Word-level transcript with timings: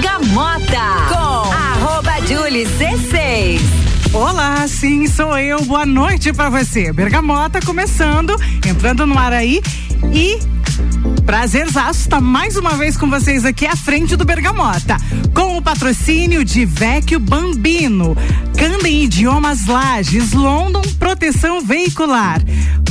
Bergamota 0.00 0.80
com 1.10 1.52
arroba 1.52 2.26
Julie 2.26 2.64
C6. 2.64 3.60
Olá, 4.14 4.66
sim, 4.66 5.06
sou 5.06 5.36
eu. 5.36 5.62
Boa 5.66 5.84
noite 5.84 6.32
para 6.32 6.48
você. 6.48 6.90
Bergamota 6.90 7.60
começando, 7.60 8.34
entrando 8.66 9.04
no 9.06 9.18
ar 9.18 9.34
aí 9.34 9.60
e 10.10 10.38
Prazerzaço 11.24 12.00
estar 12.00 12.20
mais 12.20 12.56
uma 12.56 12.76
vez 12.76 12.96
com 12.96 13.08
vocês 13.08 13.44
aqui 13.44 13.66
à 13.66 13.76
frente 13.76 14.16
do 14.16 14.24
Bergamota, 14.24 14.96
com 15.34 15.56
o 15.56 15.62
patrocínio 15.62 16.44
de 16.44 16.64
Vecchio 16.64 17.20
Bambino, 17.20 18.16
Candem 18.56 19.04
Idiomas 19.04 19.66
Lages, 19.66 20.32
London 20.32 20.82
Proteção 20.98 21.60
Veicular, 21.60 22.40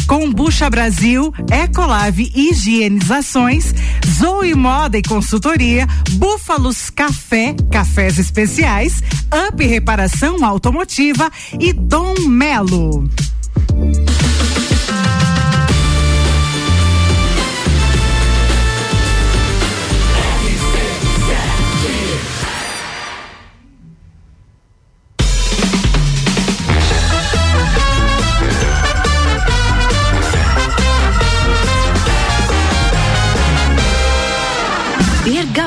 Combucha 0.08 0.70
Brasil, 0.70 1.34
Ecolave 1.52 2.32
Higienizações, 2.36 3.74
Zoe 4.08 4.56
Moda 4.56 4.98
e 4.98 5.04
Consultoria, 5.04 5.88
Búfalos 6.12 6.90
Café, 6.90 7.56
Cafés 7.72 8.18
Especiais, 8.18 9.04
Up 9.48 9.66
Reparação 9.66 10.44
Automotiva 10.44 11.32
e 11.60 11.74
Dom 11.74 12.16
Melo. 12.28 13.10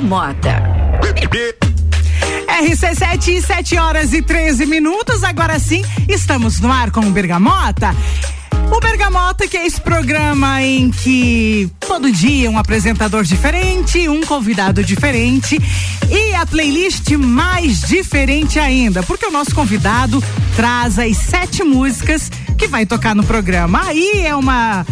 Bergamota. 0.02 0.62
RC7, 2.48 3.40
7 3.40 3.78
horas 3.78 4.12
e 4.12 4.20
13 4.20 4.66
minutos. 4.66 5.22
Agora 5.22 5.60
sim, 5.60 5.84
estamos 6.08 6.58
no 6.58 6.72
ar 6.72 6.90
com 6.90 7.00
o 7.02 7.10
Bergamota. 7.10 7.94
O 8.72 8.80
Bergamota, 8.80 9.46
que 9.46 9.56
é 9.56 9.64
esse 9.64 9.80
programa 9.80 10.60
em 10.60 10.90
que 10.90 11.70
todo 11.78 12.10
dia 12.10 12.50
um 12.50 12.58
apresentador 12.58 13.22
diferente, 13.22 14.08
um 14.08 14.22
convidado 14.22 14.82
diferente 14.82 15.56
e 16.10 16.34
a 16.34 16.44
playlist 16.46 17.12
mais 17.12 17.82
diferente 17.82 18.58
ainda, 18.58 19.04
porque 19.04 19.26
o 19.26 19.30
nosso 19.30 19.54
convidado 19.54 20.22
traz 20.56 20.98
as 20.98 21.16
sete 21.16 21.62
músicas 21.62 22.28
que 22.58 22.66
vai 22.66 22.84
tocar 22.84 23.14
no 23.14 23.22
programa. 23.22 23.82
Aí 23.86 24.22
é 24.26 24.34
uma 24.34 24.84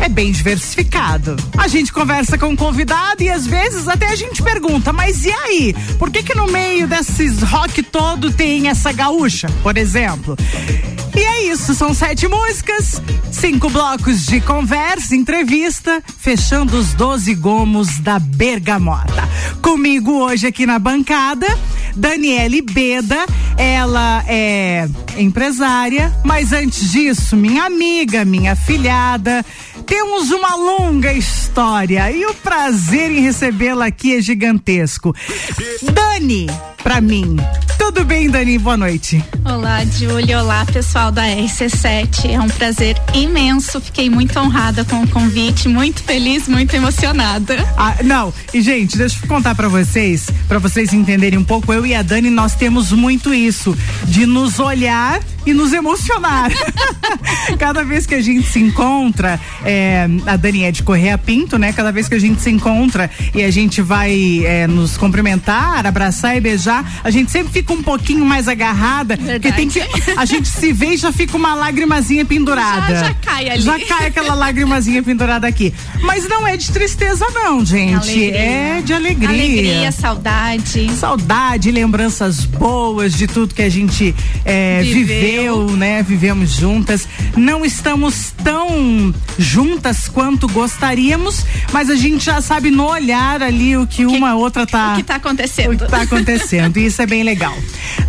é 0.00 0.08
bem 0.08 0.32
diversificado. 0.32 1.36
A 1.56 1.68
gente 1.68 1.92
conversa 1.92 2.38
com 2.38 2.52
o 2.52 2.56
convidado 2.56 3.22
e 3.22 3.28
às 3.28 3.46
vezes 3.46 3.88
até 3.88 4.06
a 4.06 4.16
gente 4.16 4.42
pergunta, 4.42 4.92
mas 4.92 5.24
e 5.24 5.32
aí? 5.32 5.74
Por 5.98 6.10
que 6.10 6.22
que 6.22 6.34
no 6.34 6.46
meio 6.46 6.86
desses 6.86 7.42
rock 7.42 7.82
todo 7.82 8.32
tem 8.32 8.68
essa 8.68 8.92
gaúcha, 8.92 9.48
por 9.62 9.76
exemplo? 9.76 10.36
E 11.14 11.20
é 11.20 11.52
isso, 11.52 11.74
são 11.74 11.92
sete 11.92 12.28
músicas, 12.28 13.02
cinco 13.32 13.68
blocos 13.68 14.24
de 14.24 14.40
conversa, 14.40 15.16
entrevista, 15.16 16.00
fechando 16.16 16.78
os 16.78 16.94
doze 16.94 17.34
gomos 17.34 17.98
da 17.98 18.20
Bergamota. 18.20 19.28
Comigo 19.60 20.12
hoje 20.12 20.46
aqui 20.46 20.64
na 20.64 20.78
bancada, 20.78 21.46
Daniele 21.96 22.62
Beda, 22.62 23.26
ela 23.56 24.22
é 24.28 24.88
empresária, 25.20 26.12
mas 26.24 26.52
antes 26.52 26.90
disso, 26.92 27.36
minha 27.36 27.64
amiga, 27.64 28.24
minha 28.24 28.54
filhada, 28.54 29.44
temos 29.86 30.30
uma 30.30 30.54
longa 30.54 31.12
história 31.12 32.10
e 32.10 32.24
o 32.26 32.34
prazer 32.34 33.10
em 33.10 33.20
recebê-la 33.20 33.86
aqui 33.86 34.16
é 34.16 34.20
gigantesco. 34.20 35.14
Dani, 35.82 36.46
pra 36.82 37.00
mim. 37.00 37.36
Tudo 37.78 38.04
bem, 38.04 38.28
Dani? 38.28 38.58
Boa 38.58 38.76
noite. 38.76 39.24
Olá, 39.44 39.84
Júlia. 39.84 40.42
Olá, 40.42 40.66
pessoal 40.66 41.10
da 41.10 41.22
RC7. 41.22 42.30
É 42.30 42.40
um 42.40 42.48
prazer 42.48 43.00
imenso. 43.14 43.80
Fiquei 43.80 44.10
muito 44.10 44.38
honrada 44.38 44.84
com 44.84 45.02
o 45.02 45.08
convite, 45.08 45.68
muito 45.68 46.02
feliz, 46.02 46.48
muito 46.48 46.74
emocionada. 46.74 47.56
Ah, 47.76 47.96
não, 48.04 48.32
e 48.52 48.60
gente, 48.60 48.98
deixa 48.98 49.18
eu 49.22 49.28
contar 49.28 49.54
para 49.54 49.68
vocês, 49.68 50.28
para 50.46 50.58
vocês 50.58 50.92
entenderem 50.92 51.38
um 51.38 51.44
pouco. 51.44 51.72
Eu 51.72 51.86
e 51.86 51.94
a 51.94 52.02
Dani, 52.02 52.28
nós 52.28 52.54
temos 52.54 52.92
muito 52.92 53.32
isso 53.32 53.76
de 54.04 54.26
nos 54.26 54.58
olhar 54.58 55.07
e 55.46 55.52
nos 55.54 55.72
emocionar. 55.72 56.50
Cada 57.58 57.82
vez 57.84 58.06
que 58.06 58.14
a 58.14 58.22
gente 58.22 58.46
se 58.48 58.58
encontra, 58.58 59.40
é, 59.64 60.08
a 60.26 60.36
Dani 60.36 60.64
é 60.64 60.70
de 60.72 60.82
Correia 60.82 61.16
Pinto, 61.16 61.58
né? 61.58 61.72
Cada 61.72 61.90
vez 61.90 62.08
que 62.08 62.14
a 62.14 62.18
gente 62.18 62.40
se 62.40 62.50
encontra 62.50 63.10
e 63.34 63.42
a 63.42 63.50
gente 63.50 63.80
vai 63.80 64.42
é, 64.44 64.66
nos 64.66 64.96
cumprimentar, 64.96 65.86
abraçar 65.86 66.36
e 66.36 66.40
beijar, 66.40 67.00
a 67.02 67.10
gente 67.10 67.30
sempre 67.30 67.52
fica 67.52 67.72
um 67.72 67.82
pouquinho 67.82 68.24
mais 68.24 68.48
agarrada, 68.48 69.16
Verdade. 69.16 69.40
porque 69.40 69.52
tem 69.52 69.68
que 69.68 69.82
a 70.16 70.24
gente 70.24 70.48
se 70.48 70.72
vê 70.72 70.94
e 70.94 70.96
já 70.96 71.12
fica 71.12 71.36
uma 71.36 71.54
lagrimazinha 71.54 72.24
pendurada. 72.24 72.94
Já- 72.94 73.04
já 73.04 73.14
cai 73.14 73.48
ali. 73.50 73.62
Já 73.62 73.78
cai 73.80 74.06
aquela 74.06 74.34
lagrimazinha 74.34 75.02
pendurada 75.02 75.46
aqui. 75.46 75.72
Mas 76.02 76.28
não 76.28 76.46
é 76.46 76.56
de 76.56 76.70
tristeza 76.70 77.26
não, 77.32 77.64
gente. 77.64 77.94
Alegria. 77.94 78.38
É 78.38 78.82
de 78.84 78.92
alegria. 78.92 79.28
Alegria, 79.28 79.92
saudade. 79.92 80.90
Saudade, 80.96 81.70
lembranças 81.70 82.44
boas 82.44 83.12
de 83.14 83.26
tudo 83.26 83.54
que 83.54 83.62
a 83.62 83.68
gente 83.70 84.14
é, 84.44 84.80
viveu. 84.82 84.97
Viveu. 85.04 85.70
né? 85.76 86.02
Vivemos 86.02 86.50
juntas. 86.50 87.08
Não 87.36 87.64
estamos 87.64 88.32
tão 88.42 89.14
juntas 89.38 90.08
quanto 90.08 90.48
gostaríamos, 90.48 91.44
mas 91.72 91.90
a 91.90 91.96
gente 91.96 92.24
já 92.24 92.40
sabe 92.40 92.70
no 92.70 92.84
olhar 92.86 93.42
ali 93.42 93.76
o 93.76 93.86
que, 93.86 94.04
uma 94.06 94.34
outra 94.34 94.66
tá 94.66 94.92
O 94.92 94.96
que 94.96 95.02
tá 95.02 95.14
o 95.14 95.16
acontecendo? 95.16 95.76
que 95.76 95.86
tá 95.90 96.02
acontecendo. 96.02 96.76
e 96.78 96.86
Isso 96.86 97.00
é 97.02 97.06
bem 97.06 97.22
legal. 97.22 97.56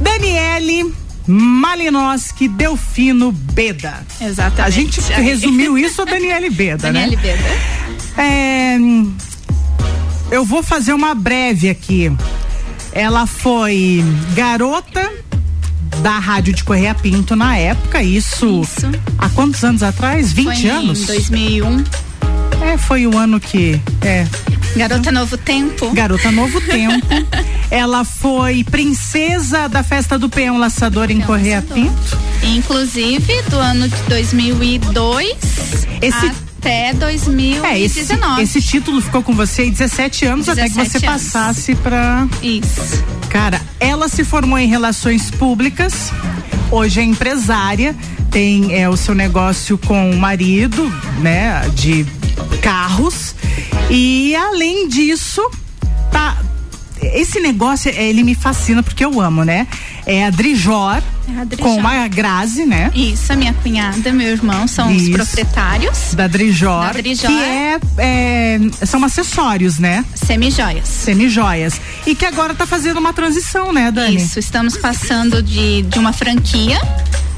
Daniele 0.02 0.94
Malinowski 1.28 2.48
Delfino 2.48 3.32
Beda. 3.32 4.06
Exatamente. 4.20 4.62
A 4.62 4.70
gente 4.70 5.02
resumiu 5.22 5.78
isso 5.78 6.02
a 6.02 6.06
Daniele 6.06 6.50
Beda, 6.50 6.92
Daniele 6.92 7.16
né? 7.16 7.22
Beda. 7.22 8.22
É, 8.22 8.78
eu 10.32 10.44
vou 10.44 10.64
fazer 10.64 10.94
uma 10.94 11.14
breve 11.14 11.70
aqui. 11.70 12.12
Ela 12.92 13.28
foi 13.28 14.04
garota 14.34 15.12
da 16.02 16.18
Rádio 16.20 16.54
de 16.54 16.64
Correia 16.64 16.94
Pinto 16.96 17.36
na 17.36 17.58
época, 17.58 18.02
isso, 18.02 18.62
Isso. 18.64 18.90
há 19.18 19.30
quantos 19.30 19.64
anos 19.64 19.84
atrás? 19.84 20.32
20 20.32 20.46
Foi 20.62 20.70
anos? 20.70 21.02
Em 21.02 21.06
2001. 21.06 21.84
É, 22.62 22.78
foi 22.78 23.08
o 23.08 23.18
ano 23.18 23.40
que 23.40 23.80
é, 24.02 24.28
Garota 24.76 25.12
Novo 25.12 25.38
Tempo. 25.38 25.92
Garota 25.92 26.32
Novo 26.32 26.60
Tempo. 26.62 27.06
Ela 27.72 28.04
foi 28.04 28.64
princesa 28.64 29.68
da 29.70 29.84
festa 29.84 30.18
do 30.18 30.28
Peão 30.30 30.58
Laçador 30.58 31.10
em 31.12 31.18
Peão 31.18 31.28
Correia 31.28 31.56
Laçador. 31.58 31.76
Pinto. 31.86 32.18
Inclusive, 32.44 33.42
do 33.50 33.58
ano 33.58 33.88
de 33.88 33.96
2002 34.08 35.38
Esse- 36.02 36.26
até 36.60 36.90
É, 36.90 36.94
2019. 36.94 37.84
esse, 37.84 38.00
esse 38.58 38.62
título 38.62 39.02
ficou 39.02 39.24
com 39.24 39.34
você 39.34 39.64
em 39.66 39.72
17 39.72 40.26
anos 40.26 40.50
até 40.50 40.64
que 40.64 40.70
17 40.76 41.00
você 41.00 41.06
anos. 41.08 41.24
passasse 41.24 41.76
pra 41.76 42.28
Isso. 42.44 43.04
Cara, 43.30 43.62
ela 43.80 44.08
se 44.10 44.24
formou 44.24 44.58
em 44.58 44.68
relações 44.68 45.30
públicas, 45.30 46.12
hoje 46.72 47.00
é 47.00 47.04
empresária, 47.04 47.96
tem 48.32 48.74
é, 48.74 48.90
o 48.90 48.98
seu 48.98 49.14
negócio 49.14 49.78
com 49.78 50.12
o 50.12 50.18
marido, 50.18 50.92
né, 51.22 51.62
de 51.76 52.06
carros. 52.62 53.36
E 53.90 54.36
além 54.36 54.88
disso, 54.88 55.42
tá. 56.12 56.38
Esse 57.02 57.40
negócio, 57.40 57.92
é, 57.92 58.10
ele 58.10 58.24
me 58.24 58.36
fascina 58.36 58.84
porque 58.84 59.06
eu 59.06 59.22
amo, 59.22 59.44
né? 59.44 59.68
É 60.12 60.26
a 60.26 60.32
Drijor, 60.32 61.04
É 61.28 61.40
a 61.40 61.44
Drijor. 61.44 61.76
com 61.76 61.88
a 61.88 62.08
Grazi, 62.08 62.66
né? 62.66 62.92
Isso, 62.96 63.32
a 63.32 63.36
minha 63.36 63.54
cunhada, 63.54 64.12
meu 64.12 64.28
irmão 64.30 64.68
são 64.68 64.92
Isso. 64.92 65.12
os 65.12 65.16
proprietários. 65.16 66.16
Da 66.16 66.26
Drijor, 66.26 66.88
Da 66.88 66.94
Drijor. 66.94 67.30
que 67.30 67.40
é, 67.40 67.80
é, 68.00 68.60
são 68.88 69.04
acessórios, 69.06 69.78
né? 69.78 70.04
Semijoias. 70.16 70.88
Semijoias. 70.90 71.80
E 72.08 72.16
que 72.16 72.26
agora 72.26 72.56
tá 72.56 72.66
fazendo 72.66 72.98
uma 72.98 73.14
transição, 73.14 73.72
né, 73.72 73.92
Dani? 73.92 74.16
Isso, 74.16 74.40
estamos 74.40 74.76
passando 74.78 75.44
de, 75.44 75.84
de 75.84 76.00
uma 76.00 76.12
franquia 76.12 76.82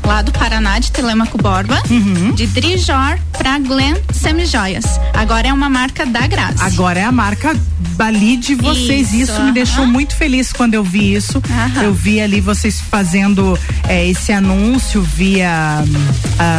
lá 0.06 0.22
do 0.22 0.32
Paraná, 0.32 0.80
de 0.80 0.92
Telemaco 0.92 1.38
Borba, 1.38 1.82
Uhum. 1.90 2.32
de 2.34 2.48
Drijor 2.48 3.18
pra 3.38 3.58
Glen 3.60 3.96
Semijoias. 4.14 4.86
Agora 5.14 5.48
é 5.48 5.54
uma 5.54 5.70
marca 5.70 6.06
da 6.06 6.26
Grazi. 6.28 6.58
Agora 6.62 7.00
é 7.00 7.04
a 7.04 7.12
marca 7.12 7.56
dali 7.98 8.38
de 8.38 8.56
vocês. 8.56 9.14
Isso, 9.14 9.32
Isso, 9.32 9.42
me 9.44 9.52
deixou 9.52 9.86
muito 9.86 10.16
feliz 10.16 10.52
quando 10.54 10.74
eu 10.74 10.84
vi 10.84 11.14
isso. 11.14 11.42
Aham. 11.50 11.84
Eu 11.84 11.94
vi 11.94 12.20
ali 12.22 12.40
vocês 12.42 12.80
fazendo 12.80 13.58
é, 13.88 14.08
esse 14.08 14.32
anúncio 14.32 15.02
via 15.02 15.84
hum, 15.86 16.08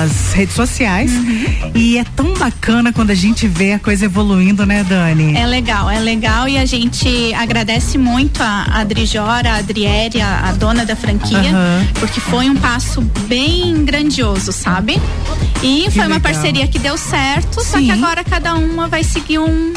as 0.04 0.32
redes 0.32 0.54
sociais. 0.54 1.10
Uhum. 1.12 1.72
E 1.74 1.98
é 1.98 2.04
tão 2.16 2.34
bacana 2.34 2.92
quando 2.92 3.10
a 3.10 3.14
gente 3.14 3.46
vê 3.48 3.72
a 3.72 3.78
coisa 3.78 4.04
evoluindo, 4.04 4.64
né, 4.66 4.84
Dani? 4.84 5.36
É 5.36 5.46
legal, 5.46 5.90
é 5.90 5.98
legal 5.98 6.48
e 6.48 6.58
a 6.58 6.64
gente 6.66 7.32
agradece 7.34 7.98
muito 7.98 8.42
a, 8.42 8.66
a 8.80 8.84
Drijor, 8.84 9.46
a 9.46 9.56
Adriere, 9.56 10.20
a, 10.20 10.48
a 10.48 10.52
dona 10.52 10.84
da 10.84 10.94
franquia, 10.94 11.52
porque 11.98 12.20
foi 12.20 12.48
um 12.48 12.56
passo 12.56 13.00
bem 13.26 13.31
grandioso, 13.84 14.52
sabe? 14.52 15.00
E 15.62 15.90
foi 15.90 16.06
uma 16.06 16.20
parceria 16.20 16.66
que 16.68 16.78
deu 16.78 16.98
certo, 16.98 17.64
só 17.64 17.78
Sim. 17.78 17.86
que 17.86 17.90
agora 17.90 18.22
cada 18.22 18.54
uma 18.54 18.88
vai 18.88 19.02
seguir 19.02 19.38
um, 19.38 19.72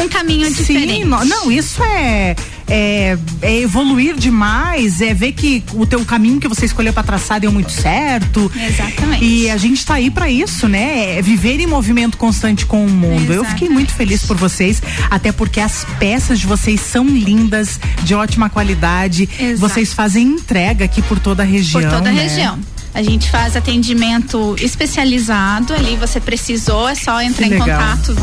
um 0.00 0.08
caminho 0.08 0.46
Sim, 0.46 0.54
diferente. 0.54 1.04
não, 1.04 1.50
isso 1.50 1.82
é, 1.82 2.36
é, 2.68 3.18
é 3.42 3.60
evoluir 3.60 4.14
demais, 4.14 5.00
é 5.00 5.12
ver 5.12 5.32
que 5.32 5.64
o 5.72 5.84
teu 5.84 6.04
caminho 6.04 6.38
que 6.38 6.46
você 6.46 6.66
escolheu 6.66 6.92
para 6.92 7.02
traçar 7.02 7.40
deu 7.40 7.50
muito 7.50 7.72
certo. 7.72 8.50
Exatamente. 8.54 9.24
E 9.24 9.50
a 9.50 9.56
gente 9.56 9.84
tá 9.84 9.94
aí 9.94 10.10
para 10.10 10.30
isso, 10.30 10.68
né? 10.68 11.18
É 11.18 11.22
viver 11.22 11.58
em 11.58 11.66
movimento 11.66 12.16
constante 12.16 12.64
com 12.64 12.86
o 12.86 12.90
mundo. 12.90 13.32
Eu 13.32 13.44
fiquei 13.44 13.68
muito 13.68 13.92
feliz 13.92 14.22
por 14.24 14.36
vocês, 14.36 14.80
até 15.10 15.32
porque 15.32 15.58
as 15.58 15.84
peças 15.98 16.38
de 16.38 16.46
vocês 16.46 16.80
são 16.80 17.06
lindas, 17.06 17.80
de 18.04 18.14
ótima 18.14 18.48
qualidade. 18.48 19.28
Exato. 19.38 19.58
Vocês 19.58 19.92
fazem 19.92 20.28
entrega 20.28 20.84
aqui 20.84 21.02
por 21.02 21.18
toda 21.18 21.42
a 21.42 21.46
região. 21.46 21.82
Por 21.82 21.90
toda 21.90 22.10
a 22.10 22.12
né? 22.12 22.22
região. 22.22 22.73
A 22.94 23.02
gente 23.02 23.28
faz 23.28 23.56
atendimento 23.56 24.54
especializado 24.60 25.74
ali, 25.74 25.96
você 25.96 26.20
precisou, 26.20 26.88
é 26.88 26.94
só 26.94 27.20
entrar 27.20 27.48
em 27.48 27.58
contato 27.58 28.16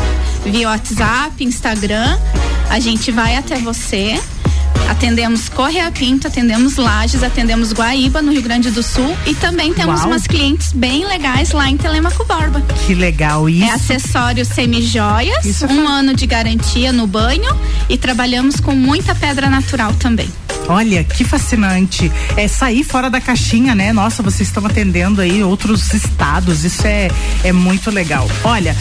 via 0.46 0.68
WhatsApp, 0.68 1.44
Instagram. 1.44 2.18
A 2.70 2.80
gente 2.80 3.10
vai 3.12 3.36
até 3.36 3.58
você. 3.58 4.18
Atendemos 4.88 5.48
Correia 5.48 5.90
Pinto, 5.90 6.26
atendemos 6.26 6.76
Lages, 6.76 7.22
atendemos 7.22 7.72
Guaíba, 7.72 8.20
no 8.20 8.32
Rio 8.32 8.42
Grande 8.42 8.70
do 8.70 8.82
Sul. 8.82 9.16
E 9.26 9.34
também 9.34 9.72
temos 9.74 10.00
Uau. 10.00 10.08
umas 10.08 10.26
clientes 10.26 10.72
bem 10.72 11.06
legais 11.06 11.52
lá 11.52 11.68
em 11.68 11.76
Telemaco 11.76 12.24
Borba. 12.24 12.60
Que 12.86 12.94
legal 12.94 13.48
isso. 13.48 13.64
É 13.64 13.70
acessórios 13.70 14.48
semi-joias, 14.48 15.44
Isso 15.44 15.66
é 15.66 15.68
um 15.68 15.86
ano 15.86 16.14
de 16.14 16.26
garantia 16.26 16.92
no 16.92 17.06
banho 17.06 17.54
e 17.88 17.96
trabalhamos 17.98 18.58
com 18.58 18.72
muita 18.72 19.14
pedra 19.14 19.48
natural 19.48 19.92
também. 19.94 20.28
Olha, 20.68 21.04
que 21.04 21.24
fascinante. 21.24 22.10
É 22.36 22.46
sair 22.48 22.84
fora 22.84 23.10
da 23.10 23.20
caixinha, 23.20 23.74
né? 23.74 23.92
Nossa, 23.92 24.22
vocês 24.22 24.48
estão 24.48 24.64
atendendo 24.64 25.20
aí 25.20 25.42
outros 25.42 25.92
estados. 25.92 26.64
Isso 26.64 26.86
é, 26.86 27.08
é 27.44 27.52
muito 27.52 27.90
legal. 27.90 28.28
Olha, 28.44 28.76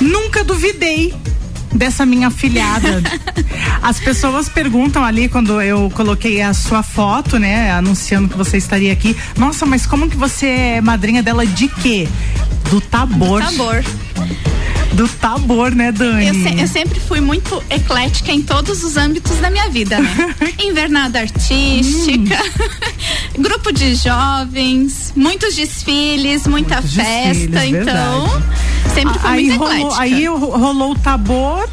nunca 0.00 0.44
duvidei 0.44 1.14
dessa 1.74 2.06
minha 2.06 2.30
filhada. 2.30 3.02
As 3.82 4.00
pessoas 4.00 4.48
perguntam 4.48 5.04
ali 5.04 5.28
quando 5.28 5.60
eu 5.60 5.90
coloquei 5.94 6.40
a 6.40 6.54
sua 6.54 6.82
foto, 6.82 7.38
né, 7.38 7.70
anunciando 7.72 8.28
que 8.28 8.36
você 8.36 8.56
estaria 8.56 8.92
aqui. 8.92 9.16
Nossa, 9.36 9.66
mas 9.66 9.86
como 9.86 10.08
que 10.08 10.16
você 10.16 10.46
é 10.46 10.80
madrinha 10.80 11.22
dela 11.22 11.46
de 11.46 11.68
quê? 11.68 12.08
Do 12.70 12.80
tabor. 12.80 13.42
Sabor. 13.42 13.84
Do 14.92 15.06
tabor, 15.08 15.72
né, 15.74 15.92
Dani? 15.92 16.26
Eu, 16.28 16.34
se- 16.34 16.60
eu 16.62 16.66
sempre 16.66 16.98
fui 16.98 17.20
muito 17.20 17.62
eclética 17.70 18.32
em 18.32 18.42
todos 18.42 18.82
os 18.82 18.96
âmbitos 18.96 19.36
da 19.36 19.50
minha 19.50 19.68
vida, 19.68 19.98
né? 20.00 20.34
Invernada 20.58 21.20
artística, 21.20 22.36
grupo 23.38 23.70
de 23.72 23.94
jovens, 23.94 25.12
muitos 25.14 25.54
desfiles, 25.54 26.46
muita 26.46 26.76
Muitos 26.76 26.94
festa, 26.94 27.46
desfiles, 27.46 27.82
então 27.82 28.42
sempre 28.94 29.18
fui 29.18 29.30
aí 29.30 29.44
muito 29.46 29.58
rolou, 29.58 29.74
eclética. 29.76 30.02
aí 30.02 30.26
ro- 30.26 30.56
rolou 30.58 30.92
o 30.92 30.98
tabor. 30.98 31.68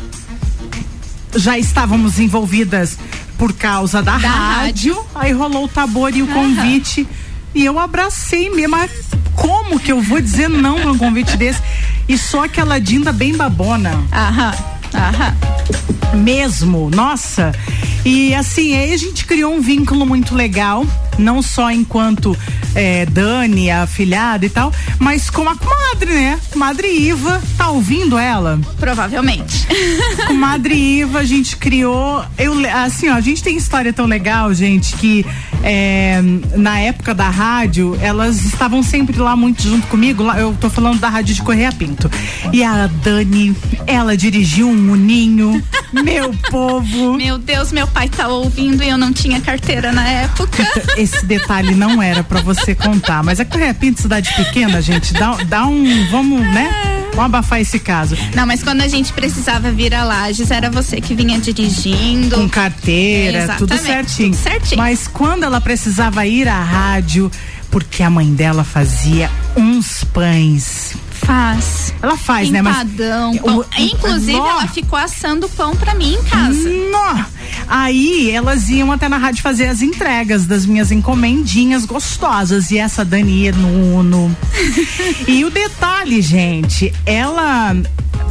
Já 1.36 1.58
estávamos 1.58 2.20
envolvidas 2.20 2.98
por 3.38 3.52
causa 3.54 4.02
da, 4.02 4.18
Da 4.18 4.30
rádio. 4.30 4.98
Aí 5.16 5.32
rolou 5.34 5.66
o 5.66 5.68
tabor 5.68 6.16
e 6.16 6.22
o 6.22 6.28
convite. 6.28 7.08
E 7.56 7.66
eu 7.66 7.80
abracei 7.80 8.50
mesmo. 8.50 8.72
Mas 8.78 8.92
como 9.34 9.80
que 9.80 9.92
eu 9.92 10.02
vou 10.02 10.22
dizer 10.22 10.50
não 10.50 10.76
pra 10.80 10.92
um 10.92 10.98
convite 10.98 11.36
desse? 11.38 11.62
E 12.08 12.18
sou 12.18 12.42
aquela 12.42 12.80
Dinda 12.80 13.12
bem 13.12 13.36
babona. 13.36 13.92
Aham, 14.12 14.54
aham. 14.94 16.18
Mesmo, 16.18 16.90
nossa. 16.90 17.52
E 18.06 18.36
assim, 18.36 18.76
aí 18.76 18.94
a 18.94 18.98
gente 18.98 19.26
criou 19.26 19.54
um 19.54 19.62
vínculo 19.62 20.06
muito 20.06 20.36
legal, 20.36 20.86
não 21.18 21.42
só 21.42 21.72
enquanto 21.72 22.38
eh, 22.74 23.06
Dani, 23.06 23.72
a 23.72 23.88
filhada 23.88 24.46
e 24.46 24.50
tal, 24.50 24.72
mas 25.00 25.30
com 25.30 25.48
a 25.48 25.56
comadre, 25.56 26.14
né? 26.14 26.40
Comadre 26.52 26.88
Iva, 26.88 27.42
tá 27.58 27.70
ouvindo 27.70 28.18
ela? 28.18 28.60
Provavelmente. 28.80 29.68
Comadre 30.28 30.76
Iva, 30.76 31.20
a 31.20 31.24
gente 31.24 31.58
criou. 31.58 32.24
Eu, 32.38 32.54
assim, 32.84 33.10
ó, 33.10 33.14
a 33.14 33.22
gente 33.22 33.44
tem 33.44 33.58
história 33.58 33.94
tão 33.94 34.06
legal, 34.06 34.54
gente, 34.54 34.96
que 34.96 35.26
eh, 35.64 36.22
na 36.56 36.80
época 36.80 37.14
da 37.14 37.30
rádio, 37.30 37.98
elas 38.02 38.44
estavam 38.44 38.84
sempre 38.84 39.18
lá 39.18 39.36
muito 39.36 39.64
junto 39.64 39.88
comigo. 39.88 40.24
Lá, 40.24 40.40
eu 40.40 40.56
tô 40.60 40.70
falando 40.70 41.00
da 41.00 41.10
rádio 41.10 41.34
de 41.34 41.42
Correia 41.42 41.72
Pinto. 41.72 42.10
E 42.52 42.64
a 42.64 42.88
Dani, 42.88 43.56
ela 43.88 44.16
dirigiu 44.16 44.68
um 44.68 44.92
uninho. 44.92 45.64
Meu 46.04 46.34
povo. 46.50 47.16
Meu 47.16 47.38
Deus, 47.38 47.72
meu 47.72 47.88
pai 47.88 48.10
tá 48.10 48.28
ouvindo 48.28 48.84
e 48.84 48.90
eu 48.90 48.98
não 48.98 49.14
tinha 49.14 49.40
carteira 49.42 49.92
na 49.92 50.08
época. 50.08 50.68
Esse 50.98 51.26
detalhe 51.26 51.74
não 51.76 52.02
era 52.02 52.24
pra 52.24 52.42
você 52.42 52.76
contar, 52.76 53.24
mas 53.24 53.40
a 53.40 53.46
Correia 53.46 53.74
Pinto, 53.74 54.02
cidade 54.02 54.34
pequena, 54.36 54.82
gente, 54.82 55.14
dá, 55.14 55.36
dá 55.48 55.66
um. 55.66 56.08
Vamos, 56.10 56.42
né? 56.42 56.72
Vamos 57.16 57.26
abafar 57.26 57.62
esse 57.62 57.80
caso. 57.80 58.18
Não, 58.36 58.46
mas 58.46 58.62
quando 58.62 58.82
a 58.82 58.88
gente 58.88 59.14
precisava 59.14 59.72
vir 59.72 59.94
a 59.94 60.04
Lages, 60.04 60.52
era 60.52 60.70
você 60.70 61.00
que 61.00 61.16
vinha 61.16 61.40
dirigindo. 61.40 62.36
Com 62.36 62.50
carteira, 62.50 63.56
tudo 63.58 63.74
Exatamente, 63.74 64.12
certinho. 64.12 64.32
tudo 64.32 64.44
certinho. 64.44 64.78
Mas 64.78 65.08
quando 65.08 65.44
ela 65.44 65.62
precisava 65.62 66.26
ir 66.26 66.48
à 66.48 66.62
rádio, 66.62 67.32
porque 67.72 68.04
a 68.04 68.10
mãe 68.10 68.34
dela 68.34 68.64
fazia 68.64 69.30
uns 69.56 70.04
pães. 70.04 70.96
Faz. 71.26 71.94
Ela 72.02 72.18
faz, 72.18 72.50
né? 72.52 72.62
Mas. 72.62 72.76
Empadão, 72.76 73.36
pão. 73.38 73.60
O- 73.60 73.66
Inclusive, 73.80 74.34
ela 74.38 74.68
ficou 74.68 74.98
assando 75.00 75.50
pão 75.50 75.76
pra 75.76 75.96
mim 75.96 76.14
em 76.14 76.24
casa. 76.24 76.70
Nó. 76.92 77.26
Aí 77.68 78.32
elas 78.32 78.70
iam 78.70 78.92
até 78.92 79.10
na 79.10 79.18
rádio 79.18 79.42
fazer 79.42 79.68
as 79.68 79.82
entregas 79.82 80.46
das 80.46 80.66
minhas 80.66 80.92
encomendinhas 80.92 81.86
gostosas. 81.86 82.72
E 82.72 82.78
essa 82.78 83.04
Dani 83.04 83.52
no 83.52 83.98
Uno. 83.98 84.36
e 85.28 85.44
o 85.44 85.50
detalhe, 85.50 86.22
gente, 86.22 86.94
ela. 87.06 87.76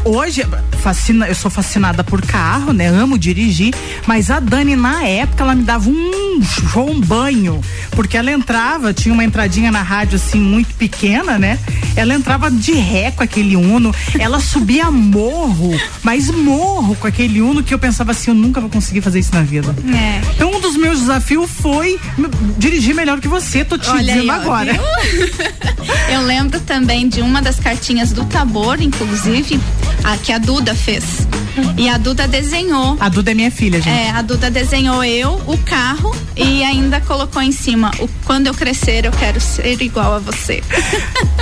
Hoje, 0.05 0.47
fascina, 0.83 1.27
eu 1.27 1.35
sou 1.35 1.51
fascinada 1.51 2.05
por 2.05 2.21
carro, 2.21 2.73
né? 2.73 2.89
Amo 2.89 3.19
dirigir, 3.19 3.75
mas 4.07 4.31
a 4.31 4.39
Dani, 4.39 4.77
na 4.77 5.03
época, 5.03 5.43
ela 5.43 5.55
me 5.55 5.63
dava 5.63 5.89
um 5.89 6.43
João 6.43 7.01
banho, 7.01 7.61
porque 7.93 8.17
ela 8.17 8.31
entrava, 8.31 8.93
tinha 8.93 9.13
uma 9.13 9.25
entradinha 9.25 9.71
na 9.71 9.83
rádio 9.83 10.17
assim, 10.17 10.39
muito 10.39 10.75
pequena, 10.75 11.39
né? 11.39 11.59
Ela 11.97 12.15
entrava 12.15 12.51
de 12.51 12.73
ré 12.73 13.11
com 13.13 13.23
aquele 13.23 13.57
Uno, 13.57 13.95
ela 14.19 14.41
subia 14.41 14.91
morro, 14.91 15.71
mas 16.03 16.29
morro 16.29 16.95
com 16.97 17.07
aquele 17.07 17.41
Uno 17.41 17.63
que 17.63 17.73
eu 17.73 17.79
pensava 17.79 18.11
assim, 18.11 18.31
eu 18.31 18.35
nunca 18.35 18.61
vou 18.61 18.69
conseguir 18.69 19.01
fazer 19.01 19.14
isso 19.19 19.35
na 19.35 19.43
vida. 19.43 19.75
É. 19.95 20.21
Então 20.35 20.51
um 20.53 20.61
dos 20.61 20.77
meus 20.77 21.01
desafios 21.01 21.51
foi 21.51 21.99
dirigir 22.59 22.95
melhor 22.95 23.21
que 23.21 23.29
você, 23.29 23.65
tô 23.65 23.77
te 23.79 23.89
Olha 23.91 24.01
dizendo 24.03 24.31
aí, 24.31 24.39
agora. 24.39 24.73
Eu 26.13 26.23
lembro 26.23 26.61
também 26.61 27.09
de 27.09 27.21
uma 27.21 27.43
das 27.43 27.59
cartinhas 27.59 28.13
do 28.13 28.25
Tabor, 28.25 28.81
inclusive, 28.81 29.61
a 30.03 30.17
que 30.17 30.33
a 30.33 30.39
Duda 30.39 30.75
fez. 30.75 31.27
E 31.77 31.89
a 31.89 31.97
Duda 31.99 32.27
desenhou. 32.27 32.97
A 33.01 33.09
Duda 33.09 33.31
é 33.31 33.35
minha 33.35 33.51
filha, 33.51 33.81
gente. 33.81 33.89
É, 33.95 34.11
a 34.11 34.23
Duda 34.23 34.51
desenhou 34.51 35.05
eu, 35.05 35.41
o 35.47 35.57
carro 35.59 36.15
e 36.37 36.65
ainda 36.65 37.01
colocou 37.01 37.41
em 37.41 37.53
cima 37.53 37.93
o 38.01 38.09
quando 38.25 38.49
eu 38.49 38.55
crescer 38.55 39.05
eu 39.05 39.13
quero 39.13 39.41
ser 39.41 39.81
igual 39.81 40.15
a 40.15 40.19
você. 40.19 40.63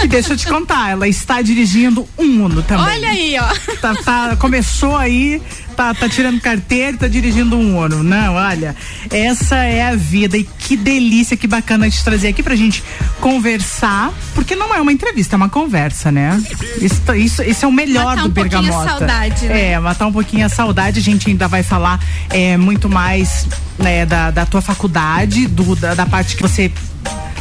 E 0.02 0.08
deixa 0.08 0.32
eu 0.32 0.36
te 0.36 0.48
contar, 0.48 0.90
ela 0.90 1.06
está 1.06 1.40
dirigindo 1.40 2.04
um 2.18 2.44
Uno 2.44 2.60
também. 2.62 2.84
Olha 2.84 3.08
aí, 3.08 3.36
ó. 3.38 3.76
Tá, 3.76 3.94
tá- 3.94 4.36
começou 4.36 4.96
aí, 4.96 5.40
tá, 5.72 5.94
tá 5.94 6.08
tirando 6.08 6.40
carteira 6.40 6.92
e 6.92 6.98
tá 6.98 7.08
dirigindo 7.08 7.56
um 7.56 7.78
Uno. 7.78 8.02
Não, 8.02 8.34
olha, 8.34 8.76
essa 9.10 9.56
é 9.56 9.82
a 9.82 9.96
vida 9.96 10.36
e 10.36 10.44
que 10.44 10.76
delícia, 10.76 11.36
que 11.36 11.46
bacana 11.46 11.88
de 11.88 12.02
trazer 12.04 12.28
aqui 12.28 12.42
pra 12.42 12.54
gente 12.54 12.82
conversar, 13.20 14.12
porque 14.34 14.54
não 14.54 14.74
é 14.74 14.80
uma 14.80 14.92
entrevista, 14.92 15.34
é 15.34 15.38
uma 15.38 15.48
conversa, 15.48 16.12
né? 16.12 16.40
Isso, 16.80 17.14
isso, 17.14 17.42
isso 17.42 17.64
é 17.64 17.68
o 17.68 17.72
melhor 17.72 18.16
Matar 18.16 18.22
do 18.22 18.28
um 18.28 18.32
pouquinho 18.32 18.58
a 18.58 18.62
Bergamota. 18.62 18.90
saudade, 18.90 19.46
né? 19.46 19.72
É, 19.72 19.78
matar 19.78 20.06
um 20.06 20.12
pouquinho 20.12 20.46
a 20.46 20.48
saudade, 20.48 20.98
a 21.00 21.02
gente 21.02 21.28
ainda 21.28 21.48
vai 21.48 21.62
falar 21.62 22.00
é, 22.30 22.56
muito 22.56 22.88
mais 22.88 23.46
né, 23.78 24.06
da, 24.06 24.30
da 24.30 24.46
tua 24.46 24.60
faculdade, 24.60 25.46
do, 25.46 25.74
da, 25.74 25.94
da 25.94 26.06
parte 26.06 26.36
que 26.36 26.42
você 26.42 26.70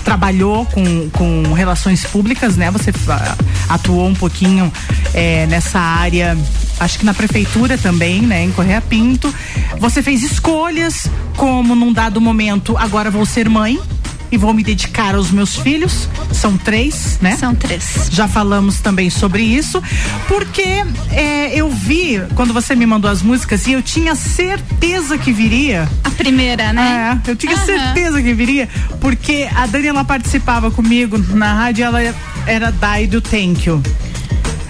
trabalhou 0.03 0.65
com, 0.65 1.10
com 1.10 1.53
relações 1.53 2.03
públicas, 2.05 2.58
né? 2.58 2.70
Você 2.72 2.91
atuou 3.70 4.08
um 4.08 4.15
pouquinho 4.15 4.72
eh, 5.13 5.46
nessa 5.48 5.79
área, 5.79 6.38
acho 6.79 7.00
que 7.00 7.05
na 7.05 7.13
prefeitura 7.13 7.77
também, 7.77 8.22
né? 8.22 8.43
Em 8.43 8.51
Correia 8.51 8.81
Pinto. 8.81 9.34
Você 9.79 10.03
fez 10.03 10.24
escolhas, 10.24 11.10
como 11.38 11.75
num 11.75 11.93
dado 11.93 12.20
momento, 12.20 12.77
agora 12.77 13.10
vou 13.10 13.25
ser 13.25 13.50
mãe 13.50 13.79
e 14.31 14.38
vou 14.38 14.53
me 14.53 14.63
dedicar 14.63 15.15
aos 15.15 15.29
meus 15.31 15.55
filhos. 15.57 16.07
São 16.31 16.57
três, 16.57 17.19
né? 17.21 17.35
São 17.38 17.53
três. 17.53 18.07
Já 18.11 18.27
falamos 18.27 18.79
também 18.79 19.09
sobre 19.09 19.43
isso, 19.43 19.81
porque 20.27 20.83
eh, 21.11 21.51
eu 21.53 21.69
vi 21.69 22.21
quando 22.35 22.53
você 22.53 22.75
me 22.75 22.85
mandou 22.85 23.09
as 23.11 23.21
músicas 23.21 23.67
e 23.67 23.73
eu 23.73 23.81
tinha 23.81 24.15
certeza 24.15 25.17
que 25.17 25.31
viria. 25.33 25.88
A 26.03 26.09
primeira, 26.11 26.71
né? 26.71 27.19
É, 27.27 27.31
eu 27.31 27.35
tinha 27.35 27.55
Aham. 27.55 27.65
certeza 27.65 28.21
que 28.21 28.33
viria, 28.33 28.69
porque 29.00 29.47
a 29.55 29.65
Dani 29.65 29.88
ela 29.88 30.03
participava 30.05 30.71
comigo 30.71 31.17
na 31.35 31.53
rádio, 31.53 31.83
ela 31.85 32.00
era 32.47 32.71
Die 32.71 33.07
do 33.07 33.21
Thank 33.21 33.67
You. 33.67 33.81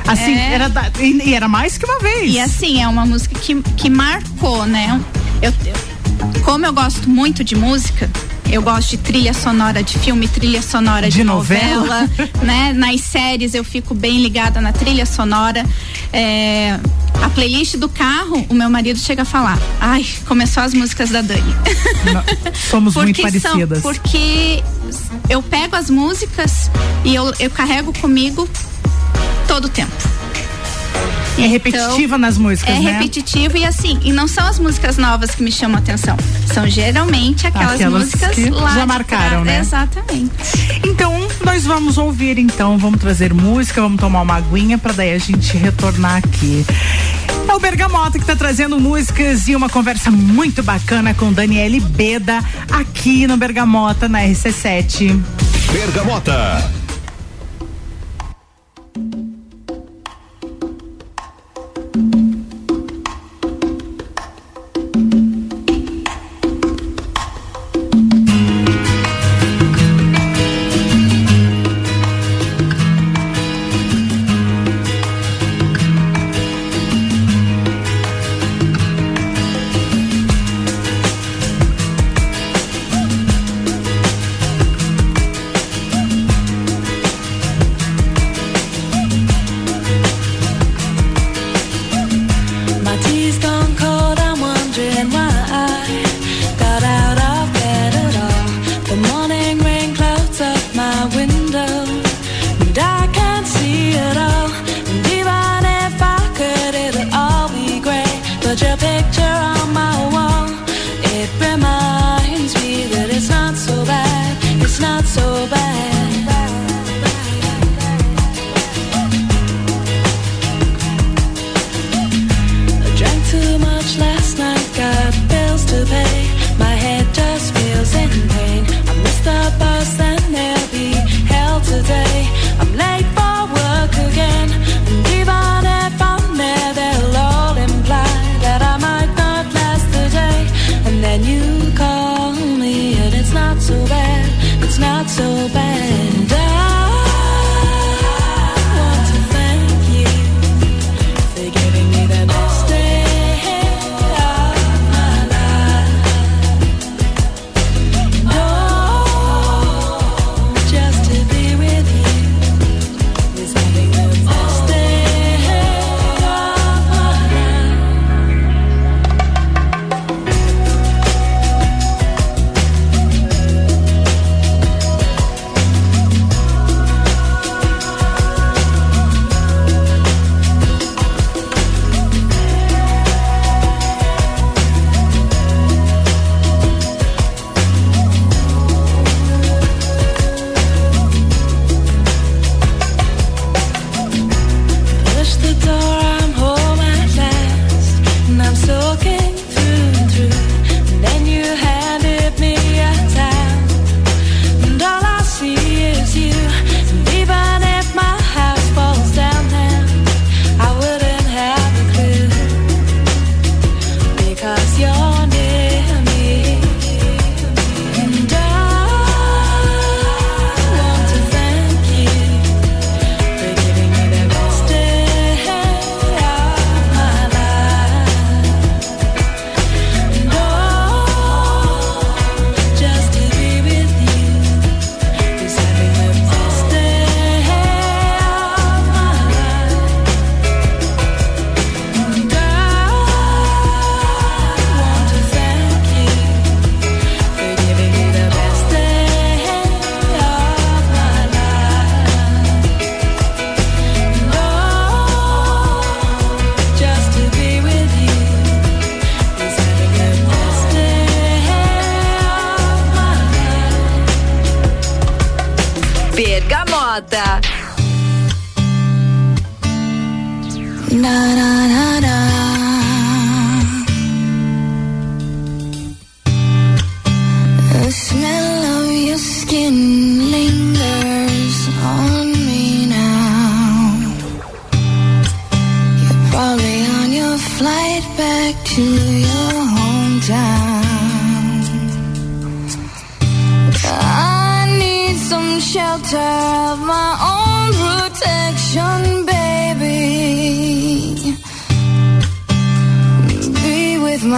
Assim, 0.08 0.34
É. 0.34 0.54
era 0.56 0.68
da- 0.70 0.92
e, 1.00 1.30
e 1.30 1.34
era 1.36 1.48
mais 1.48 1.78
que 1.78 1.86
uma 1.86 2.00
vez. 2.00 2.34
E 2.34 2.40
assim, 2.40 2.82
é 2.82 2.88
uma 2.88 3.06
música 3.06 3.40
que, 3.40 3.62
que 3.78 3.90
marcou, 3.90 4.66
né? 4.66 5.00
Eu, 5.42 5.54
eu- 5.66 6.42
como 6.44 6.66
eu 6.66 6.74
gosto 6.74 7.08
muito 7.10 7.44
de 7.44 7.56
música, 7.56 8.10
eu 8.52 8.62
gosto 8.62 8.92
de 8.92 8.98
trilha 8.98 9.34
sonora 9.34 9.82
de 9.82 9.98
filme, 9.98 10.28
trilha 10.28 10.62
sonora 10.62 11.10
de, 11.10 11.18
De 11.18 11.24
novela. 11.24 12.10
né? 12.44 12.74
Nas 12.74 13.02
séries 13.02 13.54
eu 13.54 13.64
fico 13.64 13.94
bem 13.94 14.22
ligada 14.22 14.60
na 14.60 14.74
trilha 14.74 15.06
sonora. 15.06 15.66
É, 16.12 16.78
a 17.22 17.30
playlist 17.30 17.78
do 17.78 17.88
carro, 17.88 18.46
o 18.50 18.54
meu 18.54 18.70
marido 18.70 19.00
chega 19.00 19.22
a 19.22 19.26
falar: 19.26 19.58
ai, 19.80 20.06
começou 20.26 20.62
as 20.64 20.74
músicas 20.74 21.10
da 21.10 21.22
Dani. 21.22 21.56
Não, 22.14 22.54
somos 22.54 22.96
muito 22.96 23.22
parecidas. 23.22 23.82
São, 23.82 23.94
porque 23.94 24.62
eu 25.30 25.42
pego 25.42 25.76
as 25.76 25.90
músicas 25.90 26.70
e 27.06 27.16
eu, 27.16 27.34
eu 27.40 27.50
carrego 27.50 27.94
comigo 28.00 28.50
todo 29.48 29.66
o 29.66 29.70
tempo. 29.70 30.21
É 31.38 31.48
repetitiva 31.48 32.04
então, 32.04 32.18
nas 32.18 32.38
músicas, 32.38 32.76
é 32.76 32.80
né? 32.80 32.90
É 32.90 32.94
repetitivo 32.94 33.58
e 33.58 33.66
assim, 33.66 34.00
e 34.04 34.12
não 34.12 34.28
são 34.28 34.46
as 34.46 34.60
músicas 34.60 34.98
novas 34.98 35.34
que 35.34 35.42
me 35.42 35.52
chamam 35.52 35.78
a 35.78 35.80
atenção. 35.80 36.18
São 36.54 36.68
geralmente 36.68 37.48
aquelas, 37.48 37.76
aquelas 37.76 38.04
músicas 38.04 38.36
que 38.36 38.50
lá 38.50 38.74
já 38.76 38.86
marcaram, 38.86 39.44
né? 39.44 39.60
Exatamente. 39.60 40.32
Então, 40.86 41.28
nós 41.44 41.64
vamos 41.64 41.98
ouvir 41.98 42.38
então, 42.38 42.78
vamos 42.78 43.00
trazer 43.00 43.34
música, 43.34 43.82
vamos 43.82 44.00
tomar 44.00 44.22
uma 44.22 44.36
aguinha 44.36 44.78
para 44.78 44.94
daí 44.94 45.14
a 45.14 45.18
gente 45.18 45.58
retornar 45.58 46.18
aqui. 46.18 46.66
É 47.48 47.54
o 47.54 47.60
Bergamota 47.60 48.12
que 48.12 48.24
está 48.24 48.36
trazendo 48.36 48.80
músicas 48.80 49.48
e 49.48 49.56
uma 49.56 49.68
conversa 49.68 50.10
muito 50.10 50.64
bacana 50.64 51.14
com 51.14 51.34
Daniele 51.34 51.80
Beda 51.80 52.40
aqui 52.72 53.28
no 53.28 53.36
Bergamota 53.36 54.08
na 54.08 54.22
RC7. 54.22 55.20
Bergamota. 55.72 56.81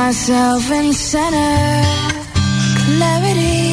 myself 0.05 0.69
in 0.69 0.91
center. 0.91 1.81
Clarity. 2.83 3.72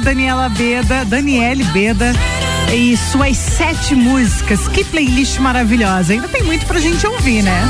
Daniela 0.00 0.48
Beda, 0.48 1.04
Daniele 1.04 1.64
Beda 1.64 2.12
e 2.74 2.96
suas 2.96 3.36
sete 3.36 3.94
músicas. 3.94 4.66
Que 4.68 4.82
playlist 4.84 5.38
maravilhosa. 5.38 6.12
Ainda 6.12 6.28
tem 6.28 6.42
muito 6.42 6.66
pra 6.66 6.80
gente 6.80 7.06
ouvir, 7.06 7.42
né? 7.42 7.68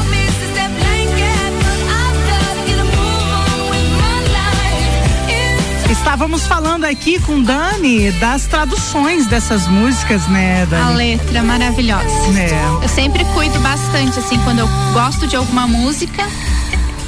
a 5.89 5.93
Estávamos 5.93 6.47
falando 6.47 6.85
aqui 6.85 7.19
com 7.21 7.43
Dani 7.43 8.11
das 8.13 8.47
traduções 8.47 9.27
dessas 9.27 9.67
músicas, 9.67 10.27
né, 10.29 10.63
A 10.63 10.67
Dani? 10.67 10.95
letra 10.97 11.43
maravilhosa. 11.43 12.05
É. 12.39 12.51
Eu 12.83 12.89
sempre 12.89 13.25
cuido 13.35 13.59
bastante, 13.61 14.19
assim, 14.19 14.39
quando 14.45 14.61
eu 14.61 14.69
gosto 14.93 15.27
de 15.27 15.37
alguma 15.37 15.67
música, 15.67 16.27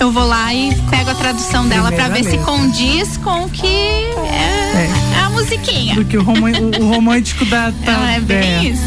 eu 0.00 0.10
vou 0.10 0.26
lá 0.26 0.52
e 0.52 0.74
pego 0.90 1.10
a 1.10 1.14
tradução 1.14 1.66
dela 1.68 1.90
pra 1.92 2.04
Primeira 2.04 2.14
ver 2.14 2.24
se 2.24 2.36
letra. 2.36 2.44
condiz 2.52 3.16
com 3.18 3.44
o 3.44 3.48
que 3.50 3.66
é, 3.66 4.88
é 5.14 5.20
a 5.20 5.30
musiquinha. 5.30 5.94
Do 5.94 6.04
que 6.04 6.16
o, 6.16 6.22
o- 6.22 6.82
o 6.82 6.88
romântico 6.94 7.44
da. 7.46 7.70
da 7.84 8.12
É 8.12 8.20
bem 8.20 8.38
é. 8.38 8.64
isso. 8.64 8.82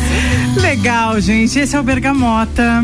Legal, 0.62 1.20
gente. 1.20 1.58
Esse 1.60 1.76
é 1.76 1.80
o 1.80 1.84
Bergamota. 1.84 2.84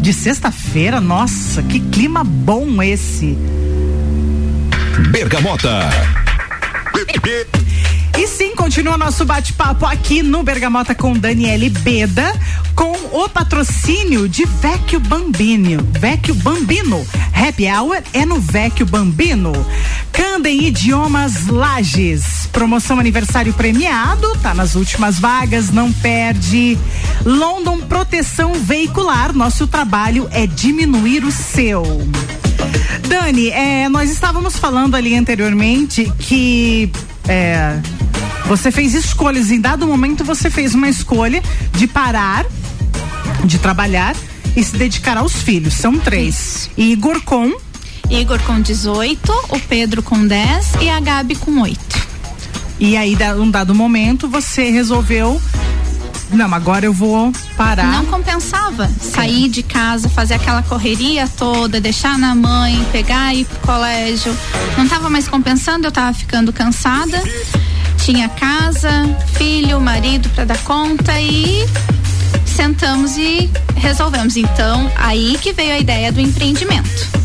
De 0.00 0.12
sexta-feira, 0.12 1.00
nossa, 1.00 1.62
que 1.62 1.80
clima 1.80 2.22
bom 2.22 2.82
esse. 2.82 3.38
Bergamota. 5.10 5.80
E 8.18 8.26
sim, 8.28 8.54
continua 8.54 8.96
nosso 8.96 9.24
bate-papo 9.24 9.84
aqui 9.86 10.22
no 10.22 10.42
Bergamota 10.42 10.94
com 10.94 11.14
Daniele 11.14 11.68
Beda, 11.70 12.32
com 12.74 12.92
o 13.12 13.28
patrocínio 13.28 14.28
de 14.28 14.44
Vecchio 14.44 15.00
Bambino. 15.00 15.84
Vecchio 15.98 16.34
Bambino. 16.36 17.04
Happy 17.34 17.66
Hour 17.68 18.02
é 18.12 18.24
no 18.24 18.40
Vecchio 18.40 18.86
Bambino. 18.86 19.52
Candem 20.12 20.64
Idiomas 20.64 21.46
Lages. 21.48 22.48
Promoção 22.52 22.98
aniversário 22.98 23.52
premiado, 23.52 24.36
tá 24.38 24.54
nas 24.54 24.74
últimas 24.74 25.18
vagas, 25.18 25.70
não 25.70 25.92
perde. 25.92 26.78
London 27.24 27.80
Proteção 27.80 28.54
Veicular. 28.54 29.32
Nosso 29.32 29.66
trabalho 29.66 30.28
é 30.30 30.46
diminuir 30.46 31.24
o 31.24 31.32
seu. 31.32 31.82
Dani, 33.08 33.50
é, 33.50 33.88
nós 33.88 34.10
estávamos 34.10 34.56
falando 34.56 34.94
ali 34.94 35.16
anteriormente 35.16 36.10
que 36.18 36.90
é, 37.28 37.78
você 38.46 38.70
fez 38.70 38.94
escolhas. 38.94 39.50
Em 39.50 39.60
dado 39.60 39.86
momento, 39.86 40.24
você 40.24 40.48
fez 40.48 40.74
uma 40.74 40.88
escolha 40.88 41.42
de 41.72 41.86
parar 41.86 42.46
de 43.44 43.58
trabalhar 43.58 44.16
e 44.56 44.62
se 44.64 44.76
dedicar 44.76 45.16
aos 45.16 45.32
filhos. 45.42 45.74
São 45.74 45.98
três. 45.98 46.70
Igor 46.76 47.20
com 47.22 47.52
Igor 48.10 48.38
com 48.42 48.60
18, 48.60 49.32
o 49.48 49.58
Pedro 49.60 50.02
com 50.02 50.26
10 50.26 50.72
e 50.82 50.90
a 50.90 51.00
Gabi 51.00 51.34
com 51.36 51.60
8. 51.62 51.80
e 52.78 52.96
aí, 52.96 53.16
da- 53.16 53.34
um 53.36 53.50
dado 53.50 53.74
momento, 53.74 54.28
você 54.28 54.70
resolveu. 54.70 55.40
Não, 56.30 56.52
agora 56.52 56.84
eu 56.84 56.92
vou 56.92 57.32
parar. 57.56 57.86
Não 57.92 58.04
compensava 58.06 58.90
sair 59.00 59.48
de 59.48 59.62
casa, 59.62 60.08
fazer 60.08 60.34
aquela 60.34 60.62
correria 60.62 61.28
toda, 61.28 61.80
deixar 61.80 62.18
na 62.18 62.34
mãe, 62.34 62.84
pegar 62.92 63.32
e 63.34 63.40
ir 63.42 63.44
pro 63.44 63.58
colégio. 63.60 64.36
Não 64.76 64.88
tava 64.88 65.08
mais 65.08 65.28
compensando, 65.28 65.86
eu 65.86 65.92
tava 65.92 66.12
ficando 66.12 66.52
cansada. 66.52 67.22
Tinha 68.04 68.28
casa, 68.28 68.90
filho, 69.34 69.80
marido 69.80 70.28
para 70.30 70.44
dar 70.44 70.58
conta 70.58 71.18
e 71.20 71.64
sentamos 72.54 73.16
e 73.16 73.50
resolvemos. 73.76 74.36
Então, 74.36 74.90
aí 74.96 75.36
que 75.40 75.52
veio 75.52 75.74
a 75.74 75.78
ideia 75.78 76.10
do 76.10 76.20
empreendimento. 76.20 77.24